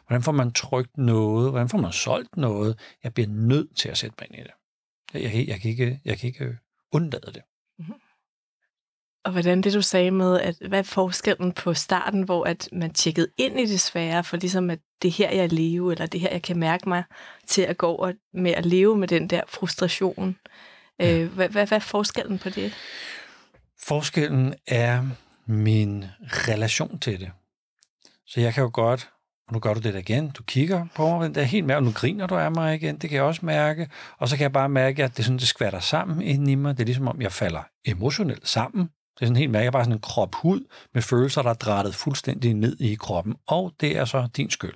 hvordan 0.07 0.23
får 0.23 0.31
man 0.31 0.51
trygt 0.51 0.97
noget? 0.97 1.51
Hvordan 1.51 1.69
får 1.69 1.77
man 1.77 1.91
solgt 1.91 2.38
noget? 2.38 2.79
Jeg 3.03 3.13
bliver 3.13 3.27
nødt 3.27 3.77
til 3.77 3.89
at 3.89 3.97
sætte 3.97 4.15
mig 4.19 4.27
ind 4.29 4.39
i 4.39 4.43
det. 4.43 4.51
Jeg, 5.23 5.35
jeg, 5.35 5.47
jeg, 5.47 5.62
kan, 5.62 5.71
ikke, 5.71 6.01
jeg 6.05 6.17
kan 6.17 6.27
ikke 6.27 6.57
undlade 6.91 7.31
det. 7.33 7.41
Og 9.25 9.32
hvordan 9.32 9.62
det, 9.62 9.73
du 9.73 9.82
sagde 9.82 10.12
med, 10.12 10.39
at 10.39 10.55
hvad 10.67 10.79
er 10.79 10.84
forskellen 10.84 11.51
på 11.51 11.73
starten, 11.73 12.23
hvor 12.23 12.43
at 12.43 12.69
man 12.71 12.93
tjekkede 12.93 13.27
ind 13.38 13.60
i 13.60 13.65
det 13.65 13.82
svære, 13.82 14.23
for 14.23 14.38
ligesom 14.38 14.69
at 14.69 14.79
det 15.01 15.12
her, 15.12 15.32
jeg 15.32 15.53
lever, 15.53 15.91
eller 15.91 16.05
det 16.05 16.19
her, 16.19 16.29
jeg 16.32 16.41
kan 16.41 16.60
mærke 16.60 16.89
mig 16.89 17.03
til 17.47 17.62
at 17.62 17.77
gå 17.77 17.88
over 17.88 18.12
med 18.34 18.51
at 18.51 18.65
leve 18.65 18.97
med 18.97 19.08
den 19.08 19.27
der 19.27 19.41
frustration. 19.47 20.38
Ja. 20.99 21.17
Øh, 21.17 21.34
hvad, 21.34 21.49
hvad, 21.49 21.67
hvad 21.67 21.77
er 21.77 21.82
forskellen 21.82 22.39
på 22.39 22.49
det? 22.49 22.73
Forskellen 23.84 24.53
er 24.67 25.03
min 25.45 26.05
relation 26.21 26.99
til 26.99 27.19
det. 27.19 27.32
Så 28.27 28.41
jeg 28.41 28.53
kan 28.53 28.63
jo 28.63 28.69
godt, 28.73 29.10
og 29.47 29.53
nu 29.53 29.60
gør 29.60 29.73
du 29.73 29.79
det 29.79 29.93
der 29.93 29.99
igen, 29.99 30.29
du 30.29 30.43
kigger 30.43 30.86
på 30.95 31.17
mig, 31.17 31.29
det 31.29 31.38
er 31.38 31.45
helt 31.45 31.65
mærke, 31.65 31.86
nu 31.86 31.91
griner 31.91 32.27
du 32.27 32.36
af 32.36 32.51
mig 32.51 32.75
igen, 32.75 32.97
det 32.97 33.10
kan 33.10 33.15
jeg 33.15 33.23
også 33.23 33.45
mærke, 33.45 33.89
og 34.17 34.29
så 34.29 34.38
kan 34.38 34.43
jeg 34.43 34.53
bare 34.53 34.69
mærke, 34.69 35.03
at 35.03 35.17
det 35.17 35.25
sådan, 35.25 35.38
det 35.38 35.47
skvatter 35.47 35.79
sammen 35.79 36.21
inden 36.21 36.49
i 36.49 36.55
mig, 36.55 36.77
det 36.77 36.84
er 36.84 36.86
ligesom 36.86 37.08
om, 37.08 37.21
jeg 37.21 37.32
falder 37.32 37.63
emotionelt 37.86 38.47
sammen, 38.47 38.89
det 39.19 39.25
er 39.25 39.27
sådan 39.27 39.36
helt 39.36 39.51
mærke, 39.51 39.71
bare 39.71 39.84
sådan 39.84 39.95
en 39.95 40.01
krop 40.01 40.36
hud 40.36 40.65
med 40.93 41.01
følelser, 41.01 41.41
der 41.41 41.49
er 41.49 41.53
drættet 41.53 41.95
fuldstændig 41.95 42.53
ned 42.53 42.79
i 42.79 42.95
kroppen, 42.95 43.36
og 43.47 43.73
det 43.79 43.97
er 43.97 44.05
så 44.05 44.27
din 44.38 44.49
skyld. 44.49 44.73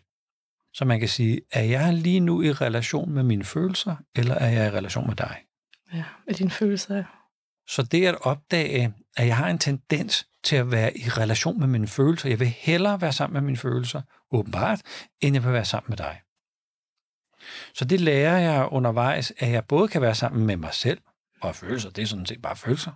Så 0.74 0.86
man 0.86 1.00
kan 1.00 1.10
sige, 1.10 1.42
er 1.52 1.64
jeg 1.64 1.94
lige 1.94 2.20
nu 2.20 2.42
i 2.42 2.52
relation 2.52 3.12
med 3.12 3.24
mine 3.24 3.44
følelser, 3.44 3.96
eller 4.16 4.36
er 4.36 4.50
jeg 4.50 4.68
i 4.68 4.78
relation 4.78 5.08
med 5.08 5.16
dig? 5.16 5.38
Ja, 5.94 6.04
med 6.28 6.36
dine 6.36 6.50
følelser. 6.50 7.04
Så 7.68 7.84
det 7.84 8.06
at 8.06 8.16
opdage, 8.22 8.94
at 9.18 9.28
jeg 9.28 9.38
har 9.38 9.50
en 9.50 9.60
tendens 9.60 10.28
til 10.44 10.56
at 10.56 10.72
være 10.72 10.98
i 10.98 11.10
relation 11.10 11.60
med 11.60 11.68
mine 11.68 11.88
følelser. 11.88 12.30
Jeg 12.30 12.40
vil 12.40 12.48
hellere 12.48 13.02
være 13.02 13.14
sammen 13.14 13.34
med 13.34 13.42
mine 13.42 13.58
følelser, 13.58 14.02
åbenbart, 14.32 14.82
end 15.22 15.36
jeg 15.36 15.44
vil 15.44 15.54
være 15.54 15.66
sammen 15.66 15.90
med 15.90 15.98
dig. 15.98 16.22
Så 17.74 17.86
det 17.86 18.02
lærer 18.02 18.38
jeg 18.38 18.68
undervejs, 18.72 19.34
at 19.38 19.52
jeg 19.52 19.66
både 19.66 19.88
kan 19.88 20.02
være 20.02 20.16
sammen 20.16 20.46
med 20.46 20.58
mig 20.58 20.74
selv, 20.74 21.02
og 21.42 21.56
følelser, 21.56 21.90
det 21.90 22.02
er 22.02 22.06
sådan 22.06 22.26
set 22.26 22.42
bare 22.42 22.56
følelser. 22.56 22.92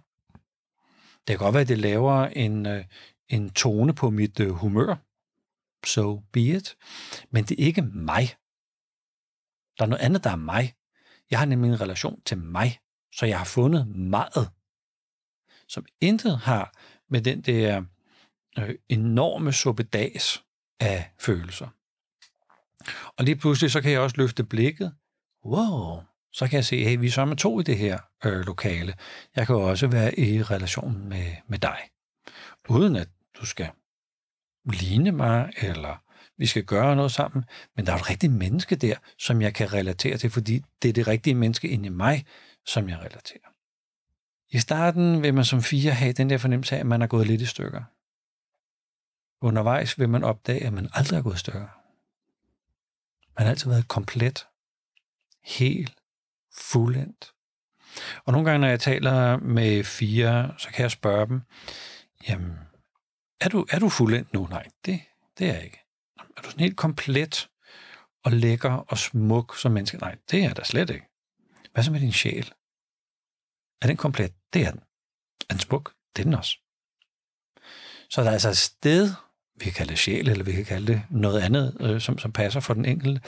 Det 1.27 1.37
kan 1.37 1.45
godt 1.45 1.53
være, 1.53 1.61
at 1.61 1.67
det 1.67 1.77
laver 1.77 2.25
en, 2.25 2.65
øh, 2.65 2.85
en 3.29 3.49
tone 3.49 3.93
på 3.93 4.09
mit 4.09 4.39
øh, 4.39 4.49
humør, 4.49 4.95
so 5.85 6.23
be 6.31 6.39
it. 6.39 6.77
Men 7.31 7.43
det 7.43 7.61
er 7.61 7.65
ikke 7.65 7.81
mig. 7.81 8.35
Der 9.77 9.83
er 9.83 9.89
noget 9.89 10.03
andet, 10.03 10.23
der 10.23 10.29
er 10.29 10.35
mig. 10.35 10.73
Jeg 11.31 11.39
har 11.39 11.45
nemlig 11.45 11.69
en 11.69 11.81
relation 11.81 12.21
til 12.21 12.37
mig, 12.37 12.79
så 13.11 13.25
jeg 13.25 13.37
har 13.37 13.45
fundet 13.45 13.87
meget, 13.87 14.49
som 15.67 15.85
intet 16.01 16.37
har 16.37 16.73
med 17.09 17.21
den 17.21 17.41
der 17.41 17.83
øh, 18.59 18.75
enorme 18.89 19.53
suppedas 19.53 20.43
af 20.79 21.11
følelser. 21.19 21.67
Og 23.17 23.25
lige 23.25 23.35
pludselig, 23.35 23.71
så 23.71 23.81
kan 23.81 23.91
jeg 23.91 23.99
også 23.99 24.17
løfte 24.17 24.43
blikket. 24.43 24.95
Wow, 25.45 26.01
så 26.38 26.47
kan 26.47 26.56
jeg 26.56 26.65
se, 26.65 26.84
hey, 26.84 26.97
vi 27.00 27.08
er 27.08 27.12
så 27.12 27.26
med 27.26 27.38
to 27.38 27.60
i 27.60 27.63
det 27.63 27.78
her 27.78 28.00
øh, 28.26 28.39
lokale. 28.39 28.93
Jeg 29.36 29.47
kan 29.47 29.56
også 29.56 29.88
være 29.88 30.19
i 30.19 30.43
relation 30.43 31.10
med, 31.10 31.36
med 31.47 31.60
dig. 31.60 31.78
Uden 32.69 32.95
at 32.95 33.10
du 33.39 33.45
skal 33.45 33.69
ligne 34.65 35.12
mig, 35.12 35.54
eller 35.58 36.04
vi 36.38 36.45
skal 36.45 36.63
gøre 36.63 36.95
noget 36.95 37.12
sammen. 37.12 37.45
Men 37.76 37.86
der 37.86 37.91
er 37.91 37.95
et 37.95 38.10
rigtigt 38.10 38.34
menneske 38.34 38.76
der, 38.76 38.95
som 39.19 39.41
jeg 39.41 39.54
kan 39.54 39.73
relatere 39.73 40.17
til, 40.17 40.30
fordi 40.30 40.62
det 40.82 40.89
er 40.89 40.93
det 40.93 41.08
rigtige 41.08 41.36
menneske 41.36 41.67
inde 41.67 41.86
i 41.86 41.89
mig, 41.89 42.26
som 42.65 42.89
jeg 42.89 42.97
relaterer. 42.97 43.50
I 44.50 44.60
starten 44.60 45.23
vil 45.23 45.34
man 45.34 45.45
som 45.45 45.62
fire 45.62 45.91
have 45.91 46.13
den 46.13 46.30
der 46.30 46.38
fornemmelse 46.38 46.76
af, 46.76 46.80
at 46.80 46.86
man 46.86 47.02
er 47.02 47.08
gået 47.08 47.28
lidt 47.28 47.41
i 47.41 47.45
stykker. 47.45 47.84
Undervejs 49.41 50.00
vil 50.00 50.10
man 50.10 50.23
opdage, 50.23 50.65
at 50.65 50.73
man 50.73 50.89
aldrig 50.93 51.17
er 51.17 51.23
gået 51.23 51.36
i 51.36 51.39
stykker. 51.39 51.67
Man 53.38 53.45
har 53.45 53.50
altid 53.50 53.69
været 53.69 53.88
komplet, 53.88 54.47
helt, 55.43 55.97
fuldendt. 56.58 57.34
Og 58.26 58.34
nogle 58.34 58.50
gange, 58.50 58.60
når 58.60 58.67
jeg 58.67 58.80
taler 58.80 59.38
med 59.38 59.84
fire, 59.84 60.56
så 60.58 60.70
kan 60.70 60.84
jeg 60.84 60.91
spørge 60.91 61.28
dem, 61.28 61.41
jamen, 62.30 62.60
er 63.41 63.50
du, 63.50 63.65
er 63.70 63.80
du 63.80 63.89
fuldendt 63.89 64.34
nu? 64.34 64.48
Nej, 64.50 64.67
det, 64.86 65.02
det 65.38 65.50
er 65.50 65.54
jeg 65.54 65.63
ikke. 65.63 65.80
Er 66.38 66.41
du 66.41 66.50
sådan 66.50 66.63
helt 66.63 66.78
komplet 66.78 67.50
og 68.24 68.32
lækker 68.32 68.72
og 68.72 68.98
smuk 68.98 69.58
som 69.58 69.72
menneske? 69.72 69.98
Nej, 69.98 70.15
det 70.32 70.39
er 70.39 70.43
jeg 70.43 70.58
da 70.58 70.63
slet 70.63 70.89
ikke. 70.89 71.06
Hvad 71.74 71.84
så 71.84 71.91
med 71.91 72.00
din 72.00 72.13
sjæl? 72.13 72.52
Er 73.82 73.88
den 73.88 73.98
komplet? 73.98 74.34
Det 74.54 74.62
er 74.62 74.72
den. 74.72 74.80
Er 75.50 75.54
den 75.54 75.60
smuk? 75.60 75.93
Det 76.15 76.22
er 76.22 76.24
den 76.24 76.34
også. 76.34 76.58
Så 78.10 78.22
der 78.22 78.28
er 78.28 78.34
altså 78.34 78.50
et 78.50 78.58
sted, 78.58 79.12
vi 79.56 79.63
kan 79.63 79.74
kalde 79.74 79.89
det 79.89 80.00
sjæl, 80.00 80.30
eller 80.30 80.43
vi 80.43 80.52
kan 80.52 80.65
kalde 80.65 80.93
det 80.93 81.04
noget 81.10 81.41
andet, 81.41 81.78
øh, 81.80 82.02
som, 82.02 82.17
som 82.17 82.32
passer 82.32 82.60
for 82.60 82.74
den 82.74 82.86
enkelte. 82.86 83.22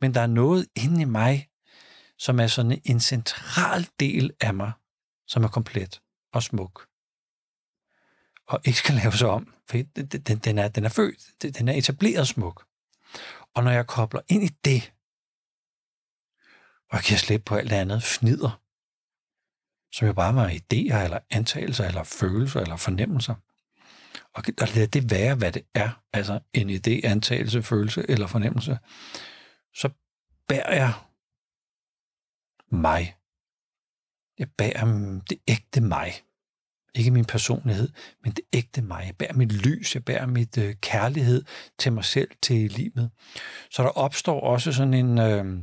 Men 0.00 0.14
der 0.14 0.20
er 0.20 0.26
noget 0.26 0.66
inde 0.76 1.02
i 1.02 1.04
mig, 1.04 1.47
som 2.18 2.40
er 2.40 2.46
sådan 2.46 2.80
en 2.84 3.00
central 3.00 3.88
del 4.00 4.30
af 4.40 4.54
mig, 4.54 4.72
som 5.26 5.44
er 5.44 5.48
komplet 5.48 6.00
og 6.32 6.42
smuk. 6.42 6.86
Og 8.48 8.60
ikke 8.64 8.78
skal 8.78 8.94
laves 8.94 9.22
om, 9.22 9.54
for 9.68 9.76
den, 9.96 10.38
den, 10.38 10.58
er, 10.58 10.68
den 10.68 10.84
er 10.84 10.88
født, 10.88 11.42
den 11.58 11.68
er 11.68 11.72
etableret 11.72 12.28
smuk. 12.28 12.66
Og 13.54 13.64
når 13.64 13.70
jeg 13.70 13.86
kobler 13.86 14.20
ind 14.28 14.44
i 14.44 14.50
det, 14.64 14.92
og 16.90 16.96
jeg 16.96 17.04
kan 17.04 17.18
slippe 17.18 17.44
på 17.44 17.56
alt 17.56 17.72
andet 17.72 18.02
fnider, 18.02 18.60
som 19.92 20.06
jo 20.06 20.12
bare 20.12 20.34
var 20.34 20.48
idéer, 20.48 20.96
eller 21.04 21.18
antagelser, 21.30 21.84
eller 21.84 22.02
følelser, 22.02 22.60
eller 22.60 22.76
fornemmelser, 22.76 23.34
og 24.32 24.68
lad 24.74 24.88
det 24.88 25.10
være, 25.10 25.34
hvad 25.34 25.52
det 25.52 25.62
er, 25.74 25.90
altså 26.12 26.40
en 26.52 26.70
idé, 26.70 27.06
antagelse, 27.06 27.62
følelse 27.62 28.04
eller 28.08 28.26
fornemmelse, 28.26 28.78
så 29.74 29.90
bærer 30.48 30.74
jeg 30.74 30.92
mig. 32.70 33.16
Jeg 34.38 34.48
bærer 34.58 35.20
det 35.30 35.38
ægte 35.48 35.80
mig. 35.80 36.12
Ikke 36.94 37.10
min 37.10 37.24
personlighed, 37.24 37.88
men 38.24 38.32
det 38.32 38.44
ægte 38.52 38.82
mig. 38.82 39.02
Jeg 39.06 39.16
bærer 39.16 39.32
mit 39.32 39.52
lys, 39.52 39.94
jeg 39.94 40.04
bærer 40.04 40.26
mit 40.26 40.58
øh, 40.58 40.74
kærlighed 40.74 41.44
til 41.78 41.92
mig 41.92 42.04
selv, 42.04 42.30
til 42.42 42.70
livet. 42.70 43.10
Så 43.70 43.82
der 43.82 43.88
opstår 43.88 44.40
også 44.40 44.72
sådan 44.72 44.94
en... 44.94 45.18
Øh, 45.18 45.62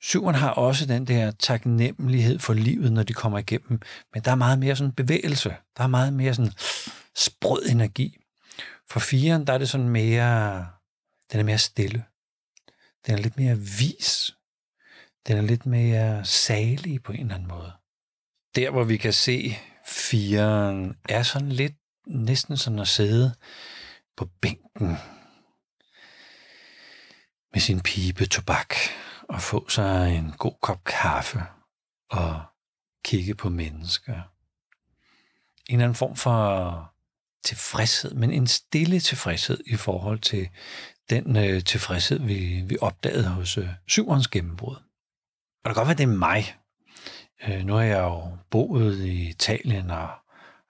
Syveren 0.00 0.34
har 0.34 0.50
også 0.50 0.86
den 0.86 1.06
der 1.06 1.30
taknemmelighed 1.30 2.38
for 2.38 2.54
livet, 2.54 2.92
når 2.92 3.02
de 3.02 3.12
kommer 3.12 3.38
igennem, 3.38 3.80
men 4.14 4.22
der 4.22 4.30
er 4.30 4.34
meget 4.34 4.58
mere 4.58 4.76
sådan 4.76 4.92
bevægelse. 4.92 5.56
Der 5.76 5.84
er 5.84 5.88
meget 5.88 6.12
mere 6.12 6.34
sådan 6.34 6.52
sprød 7.16 7.66
energi. 7.68 8.16
For 8.90 9.00
firen, 9.00 9.46
der 9.46 9.52
er 9.52 9.58
det 9.58 9.68
sådan 9.68 9.88
mere, 9.88 10.66
den 11.32 11.40
er 11.40 11.44
mere 11.44 11.58
stille. 11.58 12.04
Den 13.06 13.14
er 13.14 13.18
lidt 13.18 13.36
mere 13.36 13.58
vis. 13.58 14.35
Den 15.28 15.36
er 15.36 15.42
lidt 15.42 15.66
mere 15.66 16.24
salig 16.24 17.02
på 17.02 17.12
en 17.12 17.20
eller 17.20 17.34
anden 17.34 17.48
måde. 17.48 17.72
Der, 18.54 18.70
hvor 18.70 18.84
vi 18.84 18.96
kan 18.96 19.12
se 19.12 19.56
firen, 19.86 20.98
er 21.08 21.22
sådan 21.22 21.52
lidt 21.52 21.74
næsten 22.06 22.56
sådan 22.56 22.78
at 22.78 22.88
sidde 22.88 23.34
på 24.16 24.28
bænken 24.40 24.96
med 27.52 27.60
sin 27.60 27.80
pibe 27.80 28.26
tobak 28.26 28.74
og 29.28 29.42
få 29.42 29.68
sig 29.68 30.16
en 30.16 30.32
god 30.38 30.54
kop 30.62 30.84
kaffe 30.84 31.42
og 32.10 32.42
kigge 33.04 33.34
på 33.34 33.48
mennesker. 33.48 34.12
En 35.68 35.74
eller 35.74 35.84
anden 35.84 35.94
form 35.94 36.16
for 36.16 36.92
tilfredshed, 37.44 38.14
men 38.14 38.30
en 38.30 38.46
stille 38.46 39.00
tilfredshed 39.00 39.58
i 39.66 39.76
forhold 39.76 40.18
til 40.18 40.48
den 41.10 41.36
øh, 41.36 41.64
tilfredshed, 41.64 42.18
vi, 42.18 42.62
vi 42.66 42.76
opdagede 42.80 43.28
hos 43.28 43.58
øh, 43.58 43.68
syverens 43.86 44.28
gennembrud. 44.28 44.76
Og 45.66 45.70
det 45.70 45.74
kan 45.74 45.80
godt 45.80 45.88
være, 45.88 46.06
det 46.06 46.14
er 46.14 46.18
mig. 46.18 46.56
Øh, 47.48 47.64
nu 47.64 47.74
har 47.74 47.82
jeg 47.82 47.98
jo 47.98 48.36
boet 48.50 48.98
i 48.98 49.28
Italien 49.28 49.90
og 49.90 50.08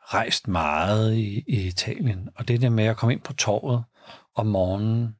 rejst 0.01 0.49
meget 0.49 1.15
i, 1.15 1.45
i 1.47 1.67
Italien. 1.67 2.29
Og 2.35 2.49
det 2.49 2.61
der 2.61 2.69
med 2.69 2.85
at 2.85 2.97
komme 2.97 3.13
ind 3.13 3.21
på 3.21 3.33
torvet 3.33 3.85
om 4.35 4.47
morgenen, 4.47 5.17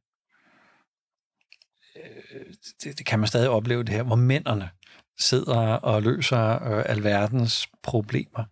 øh, 1.97 2.55
det, 2.83 2.99
det 2.99 3.07
kan 3.07 3.19
man 3.19 3.29
stadig 3.29 3.49
opleve 3.49 3.85
det 3.85 3.95
her, 3.95 4.03
hvor 4.03 4.17
mændene 4.17 4.71
sidder 5.19 5.59
og 5.73 6.03
løser 6.03 6.63
øh, 6.63 6.85
alverdens 6.87 7.69
problemer. 7.83 8.45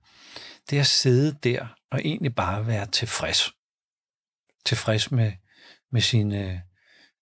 Det 0.70 0.78
at 0.78 0.86
sidde 0.86 1.36
der 1.42 1.66
og 1.90 2.00
egentlig 2.04 2.34
bare 2.34 2.66
være 2.66 2.86
tilfreds. 2.86 3.52
Tilfreds 4.66 5.10
med, 5.10 5.32
med 5.92 6.00
sine 6.00 6.50
øh, 6.50 6.58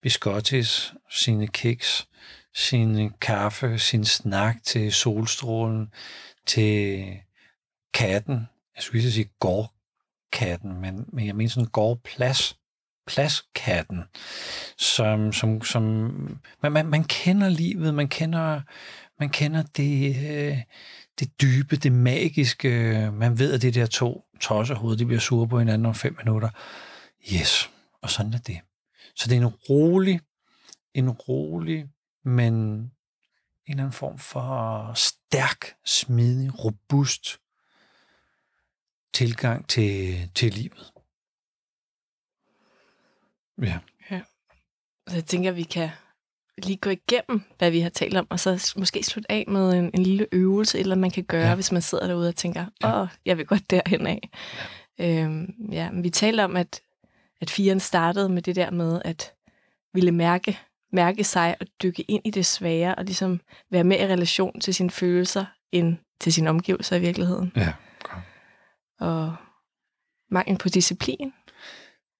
biscottis, 0.03 0.95
sine 1.11 1.47
kiks, 1.47 2.09
sin 2.55 3.11
kaffe, 3.21 3.79
sin 3.79 4.05
snak 4.05 4.57
til 4.65 4.93
solstrålen, 4.93 5.93
til 6.47 7.07
katten. 7.95 8.49
Jeg 8.77 8.83
skulle 8.83 9.03
lige 9.03 9.13
sige 9.13 9.31
gårdkatten, 9.41 10.81
men, 10.81 11.05
men 11.13 11.27
jeg 11.27 11.37
mener 11.37 11.51
sådan 11.51 11.69
gårdplads 11.69 12.57
pladskatten, 13.07 14.05
som, 14.79 15.33
som, 15.33 15.63
som 15.63 15.83
man, 16.63 16.73
man, 16.73 16.87
man 16.87 17.05
kender 17.05 17.49
livet, 17.49 17.95
man 17.95 18.09
kender, 18.09 18.61
man 19.19 19.31
kender 19.31 19.63
det, 19.77 20.17
øh, 20.31 20.59
det 21.19 21.41
dybe, 21.41 21.77
det 21.77 21.93
magiske. 21.93 22.69
Man 23.13 23.39
ved, 23.39 23.53
at 23.53 23.63
det 23.63 23.75
der 23.75 23.87
to 23.87 24.25
tosserhoved, 24.41 24.97
de 24.97 25.07
bliver 25.07 25.21
sure 25.21 25.49
på 25.49 25.59
hinanden 25.59 25.87
om 25.87 25.95
fem 25.95 26.17
minutter. 26.19 26.49
Yes, 27.33 27.71
og 28.03 28.11
sådan 28.11 28.35
er 28.35 28.39
det. 28.39 28.61
Så 29.17 29.29
det 29.29 29.37
er 29.37 29.41
en 29.41 29.47
rolig, 29.47 30.21
en 30.95 31.11
rolig, 31.11 31.87
men 32.23 32.55
en 32.55 32.91
eller 33.67 33.83
anden 33.83 33.93
form 33.93 34.19
for 34.19 34.93
stærk, 34.95 35.77
smidig, 35.85 36.65
robust 36.65 37.39
tilgang 39.13 39.69
til, 39.69 40.31
til 40.35 40.53
livet. 40.53 40.93
Ja. 43.63 43.79
ja. 44.11 44.21
Så 45.09 45.15
jeg 45.15 45.25
tænker, 45.25 45.51
at 45.51 45.57
vi 45.57 45.63
kan 45.63 45.91
lige 46.59 46.77
gå 46.77 46.91
igennem, 46.91 47.43
hvad 47.59 47.71
vi 47.71 47.81
har 47.81 47.91
talt 47.91 48.17
om, 48.17 48.27
og 48.31 48.41
så 48.41 48.75
måske 48.77 49.03
slutte 49.03 49.33
af 49.33 49.45
med 49.49 49.73
en, 49.73 49.91
en 49.95 50.03
lille 50.03 50.27
øvelse, 50.33 50.79
eller 50.79 50.95
man 50.95 51.11
kan 51.11 51.25
gøre, 51.25 51.49
ja. 51.49 51.55
hvis 51.55 51.73
man 51.73 51.83
sidder 51.83 52.07
derude 52.07 52.29
og 52.29 52.37
tænker, 52.37 52.67
åh, 52.85 52.91
ja. 52.91 53.07
jeg 53.25 53.39
vil 53.39 53.47
godt 53.47 53.71
derhen 53.71 54.07
af. 54.07 54.31
Ja. 54.99 55.25
Øhm, 55.25 55.55
ja, 55.73 55.91
men 55.91 56.05
vi 56.05 56.11
talte 56.11 56.45
om, 56.45 56.57
at, 56.57 56.83
at 57.41 57.51
firen 57.51 57.81
startede 57.81 58.29
med 58.29 58.43
det 58.43 58.57
der 58.57 58.71
med, 58.71 59.03
at 59.05 59.33
ville 59.93 60.13
mærke, 60.13 60.59
mærke 60.93 61.25
sig 61.25 61.57
og 61.61 61.67
dykke 61.83 62.03
ind 62.03 62.23
i 62.25 62.31
det 62.31 62.47
svære, 62.47 62.95
og 62.95 63.05
ligesom 63.05 63.41
være 63.71 63.85
mere 63.85 64.01
i 64.01 64.07
relation 64.07 64.61
til 64.61 64.75
sine 64.75 64.91
følelser, 64.91 65.45
end 65.73 65.97
til 66.21 66.33
sine 66.33 66.51
omgivelser 66.51 66.97
i 66.97 67.01
virkeligheden. 67.01 67.53
Ja, 67.57 67.73
godt. 68.03 68.25
Og 69.01 69.37
mangel 70.31 70.59
på 70.59 70.69
disciplin. 70.69 71.33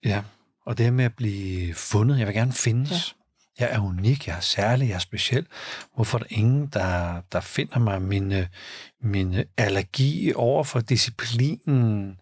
Ja, 0.05 0.23
og 0.67 0.79
det 0.79 0.93
med 0.93 1.05
at 1.05 1.15
blive 1.17 1.75
fundet. 1.75 2.19
Jeg 2.19 2.27
vil 2.27 2.35
gerne 2.35 2.53
findes. 2.53 2.91
Ja. 2.91 3.23
Jeg 3.59 3.75
er 3.75 3.81
unik, 3.81 4.27
jeg 4.27 4.37
er 4.37 4.41
særlig, 4.41 4.89
jeg 4.89 4.95
er 4.95 4.99
speciel. 4.99 5.47
Hvorfor 5.95 6.19
er 6.19 6.23
der 6.23 6.37
ingen, 6.37 6.67
der, 6.67 7.21
der 7.33 7.41
finder 7.41 7.79
mig 7.79 8.03
min, 8.03 8.33
min 9.01 9.45
allergi 9.57 10.33
over 10.35 10.65
for 10.65 10.81
disciplinen 10.81 12.21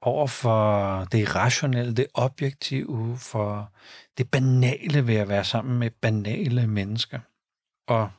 over 0.00 0.26
for 0.26 1.04
det 1.12 1.18
irrationelle, 1.18 1.94
det 1.94 2.06
objektive, 2.14 3.16
for 3.18 3.72
det 4.18 4.30
banale 4.30 5.06
ved 5.06 5.14
at 5.14 5.28
være 5.28 5.44
sammen 5.44 5.78
med 5.78 5.90
banale 5.90 6.66
mennesker. 6.66 7.20
Og 7.86 8.10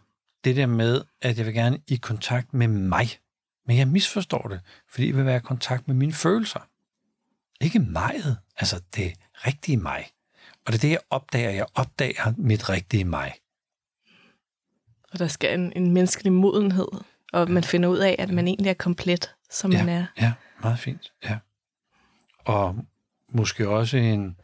det 0.43 0.55
der 0.55 0.65
med, 0.65 1.01
at 1.21 1.37
jeg 1.37 1.45
vil 1.45 1.53
gerne 1.53 1.79
i 1.87 1.95
kontakt 1.95 2.53
med 2.53 2.67
mig. 2.67 3.07
Men 3.67 3.77
jeg 3.77 3.87
misforstår 3.87 4.47
det, 4.47 4.61
fordi 4.87 5.07
jeg 5.07 5.15
vil 5.15 5.25
være 5.25 5.37
i 5.37 5.39
kontakt 5.39 5.87
med 5.87 5.95
mine 5.95 6.13
følelser. 6.13 6.59
Ikke 7.61 7.79
mig, 7.79 8.15
altså 8.57 8.81
det 8.95 9.13
rigtige 9.33 9.77
mig. 9.77 10.07
Og 10.65 10.73
det 10.73 10.75
er 10.75 10.81
det, 10.81 10.89
jeg 10.89 10.99
opdager. 11.09 11.49
Jeg 11.49 11.65
opdager 11.75 12.33
mit 12.37 12.69
rigtige 12.69 13.05
mig. 13.05 13.33
Og 15.11 15.19
der 15.19 15.27
skal 15.27 15.59
en, 15.59 15.73
en 15.75 15.91
menneskelig 15.91 16.33
modenhed, 16.33 16.87
og 17.33 17.51
man 17.51 17.63
finder 17.63 17.89
ud 17.89 17.97
af, 17.97 18.15
at 18.19 18.29
man 18.29 18.47
egentlig 18.47 18.69
er 18.69 18.73
komplet, 18.73 19.35
som 19.49 19.71
ja, 19.71 19.85
man 19.85 19.95
er. 19.95 20.05
Ja, 20.21 20.33
meget 20.61 20.79
fint. 20.79 21.13
Ja. 21.23 21.37
Og 22.45 22.86
måske 23.30 23.69
også 23.69 23.97
en, 23.97 24.39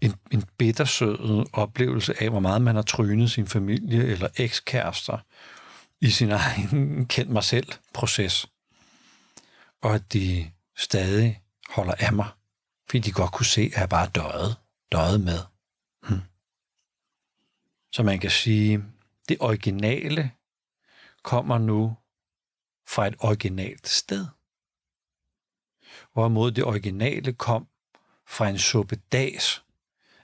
en, 0.00 0.14
en 0.30 0.44
bittersød 0.58 1.46
oplevelse 1.52 2.22
af, 2.22 2.30
hvor 2.30 2.40
meget 2.40 2.62
man 2.62 2.74
har 2.74 2.82
trynet 2.82 3.30
sin 3.30 3.46
familie 3.46 4.04
eller 4.04 4.28
ekskærester 4.36 5.18
i 6.00 6.10
sin 6.10 6.30
egen 6.40 7.06
kendt 7.06 7.30
mig 7.30 7.44
selv 7.44 7.72
proces. 7.94 8.46
Og 9.82 9.94
at 9.94 10.12
de 10.12 10.50
stadig 10.76 11.42
holder 11.68 11.94
af 11.98 12.12
mig, 12.12 12.28
fordi 12.88 12.98
de 12.98 13.12
godt 13.12 13.32
kunne 13.32 13.46
se, 13.46 13.70
at 13.74 13.80
jeg 13.80 13.88
bare 13.88 14.10
døde, 14.14 14.54
døde 14.92 15.18
med. 15.18 15.38
Hmm. 16.08 16.22
Så 17.92 18.02
man 18.02 18.18
kan 18.18 18.30
sige, 18.30 18.84
det 19.28 19.36
originale 19.40 20.30
kommer 21.22 21.58
nu 21.58 21.96
fra 22.88 23.06
et 23.06 23.14
originalt 23.18 23.88
sted. 23.88 24.26
Hvorimod 26.12 26.50
det 26.50 26.64
originale 26.64 27.32
kom 27.32 27.66
fra 28.26 28.48
en 28.48 28.58
suppedags 28.58 29.62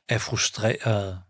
af 0.09 0.20
frustrerede, 0.20 1.20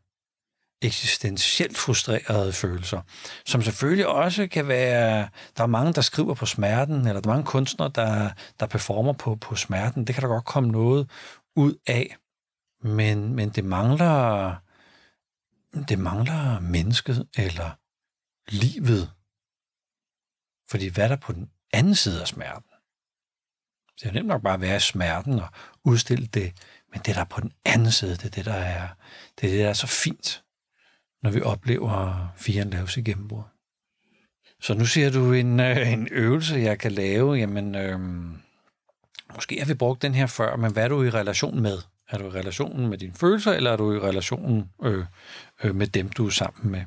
eksistentielt 0.83 1.79
frustrerede 1.79 2.53
følelser, 2.53 3.01
som 3.47 3.63
selvfølgelig 3.63 4.07
også 4.07 4.47
kan 4.47 4.69
være, 4.69 5.29
der 5.57 5.63
er 5.63 5.67
mange, 5.67 5.93
der 5.93 6.01
skriver 6.01 6.35
på 6.35 6.47
smerten, 6.47 6.97
eller 6.97 7.21
der 7.21 7.31
er 7.31 7.35
mange 7.35 7.47
kunstnere, 7.47 7.91
der, 7.95 8.31
der 8.61 8.67
performer 8.67 9.13
på, 9.13 9.35
på 9.35 9.57
smerten. 9.57 10.07
Det 10.07 10.15
kan 10.15 10.23
der 10.23 10.29
godt 10.29 10.45
komme 10.45 10.71
noget 10.71 11.11
ud 11.57 11.75
af, 11.87 12.17
men, 12.83 13.35
men 13.35 13.49
det 13.49 13.65
mangler 13.65 14.55
det 15.89 15.99
mangler 15.99 16.61
mennesket 16.61 17.29
eller 17.37 17.71
livet. 18.49 19.11
Fordi 20.69 20.89
hvad 20.89 21.05
er 21.05 21.09
der 21.09 21.17
på 21.17 21.33
den 21.33 21.51
anden 21.73 21.95
side 21.95 22.21
af 22.21 22.29
smerten? 22.29 22.74
Det 24.01 24.09
er 24.09 24.13
nemt 24.13 24.29
nok 24.29 24.43
bare 24.43 24.55
at 24.55 24.61
være 24.61 24.77
i 24.77 24.81
smerten 24.81 25.39
og 25.39 25.49
udstille 25.85 26.27
det, 26.27 26.53
men 26.93 27.01
det 27.07 27.15
der 27.15 27.21
er 27.21 27.25
på 27.25 27.41
den 27.41 27.53
anden 27.65 27.93
side, 27.93 28.17
det 28.17 28.25
er 28.25 28.31
det, 28.31 28.45
der 28.45 28.53
er, 28.53 28.89
det 29.41 29.47
er, 29.47 29.51
det, 29.51 29.61
der 29.61 29.69
er 29.69 29.73
så 29.73 29.87
fint, 29.87 30.43
når 31.23 31.31
vi 31.31 31.41
oplever 31.41 32.29
firen 32.37 32.71
laves 32.71 32.97
i 32.97 33.03
gennembrud. 33.03 33.43
Så 34.61 34.75
nu 34.75 34.87
ser 34.87 35.11
du 35.11 35.33
en, 35.33 35.61
øh, 35.61 35.93
en 35.93 36.09
øvelse, 36.11 36.55
jeg 36.55 36.79
kan 36.79 36.93
lave. 36.93 37.35
Jamen, 37.35 37.75
øh, 37.75 38.01
måske 39.35 39.59
har 39.59 39.67
vi 39.67 39.75
brugt 39.75 40.03
den 40.03 40.15
her 40.15 40.27
før, 40.27 40.57
men 40.57 40.73
hvad 40.73 40.85
er 40.85 40.89
du 40.89 41.03
i 41.03 41.11
relation 41.11 41.61
med? 41.61 41.79
Er 42.09 42.19
du 42.19 42.27
i 42.27 42.31
relationen 42.31 42.89
med 42.89 42.99
dine 42.99 43.15
følelser, 43.15 43.53
eller 43.53 43.73
er 43.73 43.77
du 43.77 43.93
i 43.93 43.99
relationen 43.99 44.71
øh, 44.83 45.05
øh, 45.65 45.75
med 45.75 45.87
dem, 45.87 46.09
du 46.09 46.27
er 46.27 46.31
sammen 46.31 46.71
med? 46.71 46.85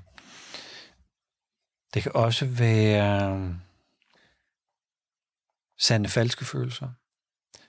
Det 1.93 2.04
kan 2.04 2.12
også 2.15 2.46
være 2.46 3.56
sande 5.79 6.09
falske 6.09 6.45
følelser. 6.45 6.89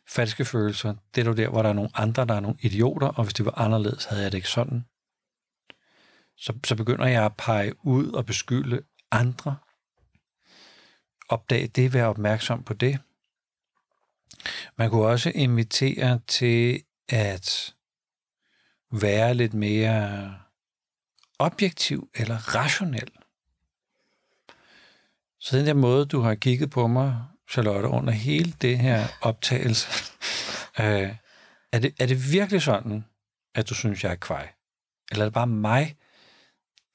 Falske 0.06 0.44
følelser, 0.44 0.94
det 1.14 1.20
er 1.20 1.26
jo 1.26 1.34
der, 1.34 1.48
hvor 1.48 1.62
der 1.62 1.68
er 1.68 1.72
nogle 1.72 1.90
andre, 1.94 2.26
der 2.26 2.34
er 2.34 2.40
nogle 2.40 2.58
idioter, 2.60 3.06
og 3.06 3.24
hvis 3.24 3.34
det 3.34 3.46
var 3.46 3.58
anderledes, 3.58 4.04
havde 4.04 4.22
jeg 4.22 4.32
det 4.32 4.38
ikke 4.38 4.48
sådan. 4.48 4.84
Så, 6.36 6.58
så 6.64 6.76
begynder 6.76 7.06
jeg 7.06 7.24
at 7.24 7.36
pege 7.36 7.86
ud 7.86 8.12
og 8.12 8.26
beskylde 8.26 8.82
andre. 9.10 9.56
Opdag 11.28 11.70
det, 11.74 11.92
være 11.92 12.06
opmærksom 12.06 12.62
på 12.62 12.74
det. 12.74 12.98
Man 14.76 14.90
kunne 14.90 15.06
også 15.06 15.32
invitere 15.34 16.20
til 16.26 16.82
at 17.08 17.74
være 18.90 19.34
lidt 19.34 19.54
mere 19.54 20.34
objektiv 21.38 22.10
eller 22.14 22.54
rationel. 22.54 23.10
Så 25.40 25.58
den 25.58 25.66
der 25.66 25.74
måde, 25.74 26.06
du 26.06 26.20
har 26.20 26.34
kigget 26.34 26.70
på 26.70 26.86
mig, 26.86 27.24
Charlotte, 27.50 27.88
under 27.88 28.12
hele 28.12 28.52
det 28.60 28.78
her 28.78 29.06
optagelse, 29.20 29.88
øh, 30.80 31.14
er, 31.72 31.78
det, 31.78 31.94
er 32.00 32.06
det 32.06 32.32
virkelig 32.32 32.62
sådan, 32.62 33.04
at 33.54 33.68
du 33.68 33.74
synes, 33.74 34.04
jeg 34.04 34.12
er 34.12 34.16
kvej? 34.16 34.48
Eller 35.10 35.24
er 35.24 35.26
det 35.26 35.34
bare 35.34 35.46
mig, 35.46 35.96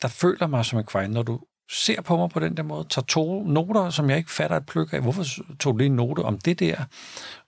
der 0.02 0.08
føler 0.08 0.48
mig 0.48 0.66
som 0.66 0.80
en 0.80 0.86
kvej, 0.86 1.08
når 1.08 1.24
du 1.24 1.40
ser 1.70 2.02
på 2.02 2.18
mig 2.18 2.30
på 2.30 2.40
den 2.40 2.58
der 2.58 2.64
måde, 2.64 2.88
tager 2.90 3.06
to 3.06 3.44
noter, 3.44 3.90
som 3.90 4.10
jeg 4.10 4.18
ikke 4.18 4.32
fatter 4.32 4.58
et 4.58 4.66
pløk 4.66 4.94
af. 4.94 5.02
Hvorfor 5.02 5.24
tog 5.60 5.74
du 5.74 5.78
lige 5.78 5.86
en 5.86 5.96
note 5.96 6.20
om 6.20 6.40
det 6.40 6.60
der? 6.60 6.86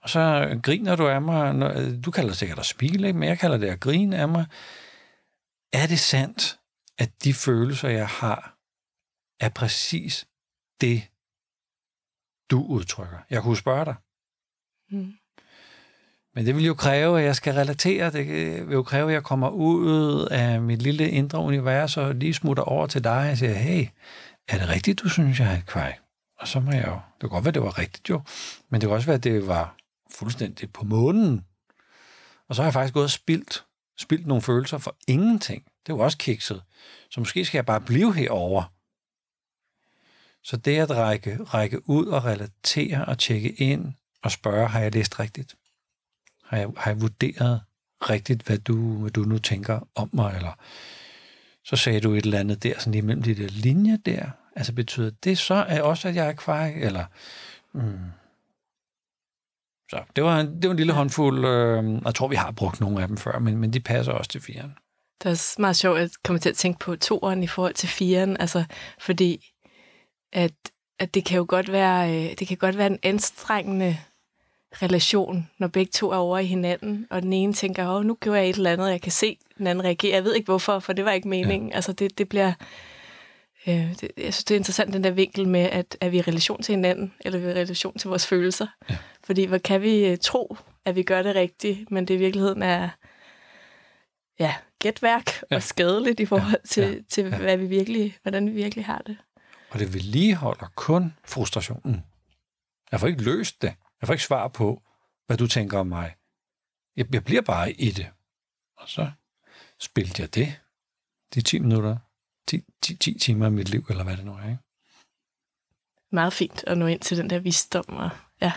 Og 0.02 0.10
så 0.10 0.50
griner 0.62 0.96
du 0.96 1.08
af 1.08 1.22
mig. 1.22 1.54
Når, 1.54 1.68
øh, 1.68 2.04
du 2.04 2.10
kalder 2.10 2.30
det 2.30 2.38
sikkert 2.38 2.58
at 2.58 2.66
smile, 2.66 3.12
men 3.12 3.28
jeg 3.28 3.38
kalder 3.38 3.56
det 3.56 3.68
at 3.68 3.80
grine 3.80 4.16
af 4.16 4.28
mig. 4.28 4.46
Er 5.72 5.86
det 5.86 6.00
sandt, 6.00 6.58
at 6.98 7.24
de 7.24 7.34
følelser, 7.34 7.88
jeg 7.88 8.08
har, 8.08 8.56
er 9.40 9.48
præcis 9.48 10.26
det, 10.80 11.02
du 12.50 12.62
udtrykker? 12.62 13.18
Jeg 13.30 13.42
kunne 13.42 13.56
spørge 13.56 13.84
dig. 13.84 13.94
Mm. 14.90 15.12
Men 16.34 16.46
det 16.46 16.56
vil 16.56 16.64
jo 16.64 16.74
kræve, 16.74 17.18
at 17.18 17.26
jeg 17.26 17.36
skal 17.36 17.54
relatere. 17.54 18.10
Det 18.10 18.26
vil 18.66 18.74
jo 18.74 18.82
kræve, 18.82 19.08
at 19.08 19.14
jeg 19.14 19.22
kommer 19.22 19.48
ud 19.48 20.26
af 20.30 20.60
mit 20.60 20.82
lille 20.82 21.10
indre 21.10 21.38
univers 21.38 21.96
og 21.96 22.14
lige 22.14 22.34
smutter 22.34 22.62
over 22.62 22.86
til 22.86 23.04
dig 23.04 23.30
og 23.30 23.38
siger, 23.38 23.54
hey, 23.54 23.86
er 24.48 24.58
det 24.58 24.68
rigtigt, 24.68 25.02
du 25.02 25.08
synes, 25.08 25.40
jeg 25.40 25.52
er 25.52 25.58
et 25.58 25.66
kvej? 25.66 25.98
Og 26.40 26.48
så 26.48 26.60
må 26.60 26.72
jeg 26.72 26.86
jo, 26.86 26.92
det 26.92 27.20
kan 27.20 27.28
godt 27.28 27.44
være, 27.44 27.52
det 27.52 27.62
var 27.62 27.78
rigtigt 27.78 28.10
jo, 28.10 28.20
men 28.70 28.80
det 28.80 28.88
kan 28.88 28.94
også 28.94 29.06
være, 29.06 29.16
at 29.16 29.24
det 29.24 29.46
var 29.46 29.76
fuldstændig 30.14 30.72
på 30.72 30.84
månen. 30.84 31.44
Og 32.48 32.54
så 32.54 32.62
har 32.62 32.66
jeg 32.66 32.72
faktisk 32.72 32.94
gået 32.94 33.04
og 33.04 33.10
spildt, 33.10 33.64
spildt 33.98 34.26
nogle 34.26 34.42
følelser 34.42 34.78
for 34.78 34.96
ingenting. 35.08 35.64
Det 35.64 35.92
er 35.92 35.96
jo 35.96 35.98
også 35.98 36.18
kikset. 36.18 36.62
Så 37.10 37.20
måske 37.20 37.44
skal 37.44 37.58
jeg 37.58 37.66
bare 37.66 37.80
blive 37.80 38.14
herover. 38.14 38.72
Så 40.46 40.56
det 40.56 40.78
at 40.78 40.90
række, 40.90 41.38
række 41.44 41.88
ud 41.88 42.06
og 42.06 42.24
relatere 42.24 43.04
og 43.04 43.18
tjekke 43.18 43.50
ind 43.50 43.94
og 44.22 44.32
spørge, 44.32 44.68
har 44.68 44.80
jeg 44.80 44.94
læst 44.94 45.20
rigtigt? 45.20 45.54
Har 46.44 46.56
jeg, 46.56 46.68
har 46.76 46.90
jeg 46.90 47.00
vurderet 47.00 47.60
rigtigt, 48.00 48.42
hvad 48.42 48.58
du, 48.58 48.98
hvad 48.98 49.10
du 49.10 49.20
nu 49.20 49.38
tænker 49.38 49.88
om 49.94 50.10
mig? 50.12 50.34
Eller 50.36 50.58
så 51.64 51.76
sagde 51.76 52.00
du 52.00 52.12
et 52.12 52.24
eller 52.24 52.40
andet 52.40 52.62
der, 52.62 52.78
sådan 52.78 52.92
lige 52.92 53.02
mellem 53.02 53.22
de 53.22 53.34
der 53.34 53.48
linjer 53.48 53.96
der. 53.96 54.30
Altså 54.56 54.72
betyder 54.72 55.10
det 55.24 55.38
så 55.38 55.80
også, 55.82 56.08
at 56.08 56.14
jeg 56.14 56.28
er 56.28 56.32
kvej? 56.32 56.74
Eller, 56.76 57.04
mm. 57.72 58.10
Så 59.90 60.04
det 60.16 60.24
var, 60.24 60.40
en, 60.40 60.46
det 60.46 60.64
var 60.64 60.70
en 60.70 60.76
lille 60.76 60.92
håndfuld, 60.92 61.44
øh, 61.44 62.02
jeg 62.04 62.14
tror, 62.14 62.28
vi 62.28 62.36
har 62.36 62.50
brugt 62.50 62.80
nogle 62.80 63.02
af 63.02 63.08
dem 63.08 63.16
før, 63.16 63.38
men, 63.38 63.56
men 63.56 63.72
de 63.72 63.80
passer 63.80 64.12
også 64.12 64.30
til 64.30 64.40
firen. 64.40 64.74
Det 65.22 65.26
er 65.26 65.30
også 65.30 65.56
meget 65.58 65.76
sjovt 65.76 65.98
at 65.98 66.10
komme 66.24 66.38
til 66.38 66.48
at 66.48 66.56
tænke 66.56 66.78
på 66.78 66.96
toeren 66.96 67.42
i 67.42 67.46
forhold 67.46 67.74
til 67.74 67.88
firen, 67.88 68.36
altså 68.36 68.64
fordi 68.98 69.52
at, 70.36 70.52
at 70.98 71.14
det 71.14 71.24
kan 71.24 71.36
jo 71.36 71.46
godt 71.48 71.72
være, 71.72 72.10
øh, 72.10 72.38
det 72.38 72.48
kan 72.48 72.56
godt 72.56 72.78
være 72.78 72.86
en 72.86 72.98
anstrengende 73.02 73.98
relation, 74.72 75.50
når 75.58 75.68
begge 75.68 75.90
to 75.90 76.10
er 76.10 76.16
over 76.16 76.38
i 76.38 76.46
hinanden, 76.46 77.06
og 77.10 77.22
den 77.22 77.32
ene 77.32 77.52
tænker, 77.52 77.88
åh, 77.88 78.04
nu 78.04 78.14
gjorde 78.20 78.38
jeg 78.38 78.48
et 78.48 78.56
eller 78.56 78.72
andet, 78.72 78.90
jeg 78.90 79.02
kan 79.02 79.12
se 79.12 79.38
den 79.58 79.66
anden 79.66 79.84
reagere. 79.84 80.14
Jeg 80.14 80.24
ved 80.24 80.34
ikke 80.34 80.46
hvorfor, 80.46 80.78
for 80.78 80.92
det 80.92 81.04
var 81.04 81.12
ikke 81.12 81.28
meningen. 81.28 81.68
Ja. 81.68 81.74
Altså, 81.74 81.92
det, 81.92 82.18
det 82.18 82.28
bliver... 82.28 82.52
Øh, 83.66 83.94
det, 84.00 84.10
jeg 84.16 84.34
synes, 84.34 84.44
det 84.44 84.54
er 84.54 84.58
interessant, 84.58 84.92
den 84.92 85.04
der 85.04 85.10
vinkel 85.10 85.48
med, 85.48 85.60
at 85.60 85.96
er 86.00 86.08
vi 86.08 86.18
i 86.18 86.22
relation 86.22 86.62
til 86.62 86.74
hinanden, 86.74 87.12
eller 87.20 87.38
er 87.38 87.42
vi 87.42 87.50
i 87.50 87.54
relation 87.54 87.98
til 87.98 88.08
vores 88.08 88.26
følelser? 88.26 88.66
Ja. 88.90 88.96
Fordi 89.24 89.44
hvor 89.44 89.58
kan 89.58 89.82
vi 89.82 90.12
uh, 90.12 90.18
tro, 90.18 90.56
at 90.84 90.96
vi 90.96 91.02
gør 91.02 91.22
det 91.22 91.34
rigtigt, 91.34 91.90
men 91.90 92.08
det 92.08 92.14
i 92.14 92.18
virkeligheden 92.18 92.62
er 92.62 92.88
ja, 94.38 94.54
gætværk 94.78 95.42
ja. 95.50 95.56
og 95.56 95.62
skadeligt 95.62 96.20
i 96.20 96.26
forhold 96.26 96.52
ja. 96.52 96.68
til, 96.68 96.82
ja. 96.82 97.00
til 97.08 97.24
ja. 97.24 97.38
Hvad 97.38 97.56
vi 97.56 97.66
virkelig, 97.66 98.16
hvordan 98.22 98.46
vi 98.46 98.52
virkelig 98.52 98.84
har 98.84 99.02
det. 99.06 99.16
Og 99.76 99.80
det 99.80 99.94
vedligeholder 99.94 100.68
kun 100.74 101.14
frustrationen. 101.24 102.04
Jeg 102.92 103.00
får 103.00 103.06
ikke 103.06 103.22
løst 103.22 103.62
det. 103.62 103.74
Jeg 104.00 104.06
får 104.06 104.12
ikke 104.12 104.24
svar 104.24 104.48
på, 104.48 104.82
hvad 105.26 105.36
du 105.36 105.46
tænker 105.46 105.78
om 105.78 105.86
mig. 105.86 106.14
Jeg, 106.96 107.14
jeg 107.14 107.24
bliver 107.24 107.42
bare 107.42 107.72
i 107.72 107.90
det. 107.90 108.10
Og 108.76 108.88
så 108.88 109.10
spilte 109.80 110.22
jeg 110.22 110.34
det. 110.34 110.60
De 111.34 111.42
10 111.42 111.58
minutter, 111.58 111.96
10, 112.48 112.64
10, 112.82 112.96
10 112.96 113.18
timer 113.18 113.46
af 113.46 113.52
mit 113.52 113.68
liv, 113.68 113.86
eller 113.88 114.04
hvad 114.04 114.16
det 114.16 114.24
nu 114.24 114.34
er. 114.34 114.44
Ikke? 114.44 114.58
Meget 116.12 116.32
fint 116.32 116.64
at 116.66 116.78
nå 116.78 116.86
ind 116.86 117.00
til 117.00 117.16
den 117.16 117.30
der 117.30 117.38
visdom 117.38 117.84
og, 117.88 118.10
ja, 118.40 118.52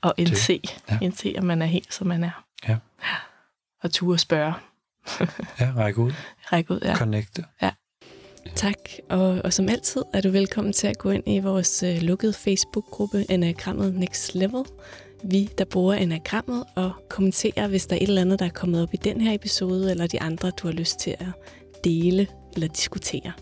og 0.00 0.14
indse, 0.16 0.62
ja. 0.90 0.98
indse, 1.02 1.34
at 1.36 1.42
man 1.42 1.62
er 1.62 1.66
helt, 1.66 1.94
som 1.94 2.06
man 2.06 2.24
er. 2.24 2.44
Ja. 2.68 2.78
Og 3.82 3.92
ture 3.92 4.18
spørge. 4.18 4.54
ja, 5.60 5.72
række 5.76 6.00
ud. 6.00 6.12
Række 6.52 6.74
ud, 6.74 6.80
ja. 6.82 6.96
Connecte. 6.96 7.44
Ja. 7.62 7.72
Tak, 8.56 8.78
og, 9.08 9.40
og 9.44 9.52
som 9.52 9.68
altid 9.68 10.02
er 10.12 10.20
du 10.20 10.30
velkommen 10.30 10.72
til 10.72 10.86
at 10.86 10.98
gå 10.98 11.10
ind 11.10 11.22
i 11.26 11.38
vores 11.38 11.82
øh, 11.82 12.02
lukkede 12.02 12.32
Facebook-gruppe 12.32 13.24
Enagrammet 13.28 13.94
Next 13.94 14.34
Level. 14.34 14.64
vi, 15.24 15.50
der 15.58 15.64
bruger 15.64 15.94
enagrammet, 15.94 16.64
og 16.76 16.92
kommenterer, 17.08 17.68
hvis 17.68 17.86
der 17.86 17.96
er 17.96 18.00
et 18.00 18.08
eller 18.08 18.20
andet, 18.20 18.38
der 18.38 18.44
er 18.44 18.50
kommet 18.50 18.82
op 18.82 18.94
i 18.94 18.96
den 18.96 19.20
her 19.20 19.34
episode, 19.34 19.90
eller 19.90 20.06
de 20.06 20.20
andre, 20.20 20.50
du 20.50 20.66
har 20.66 20.72
lyst 20.72 20.98
til 20.98 21.10
at 21.10 21.26
dele 21.84 22.26
eller 22.54 22.68
diskutere. 22.68 23.32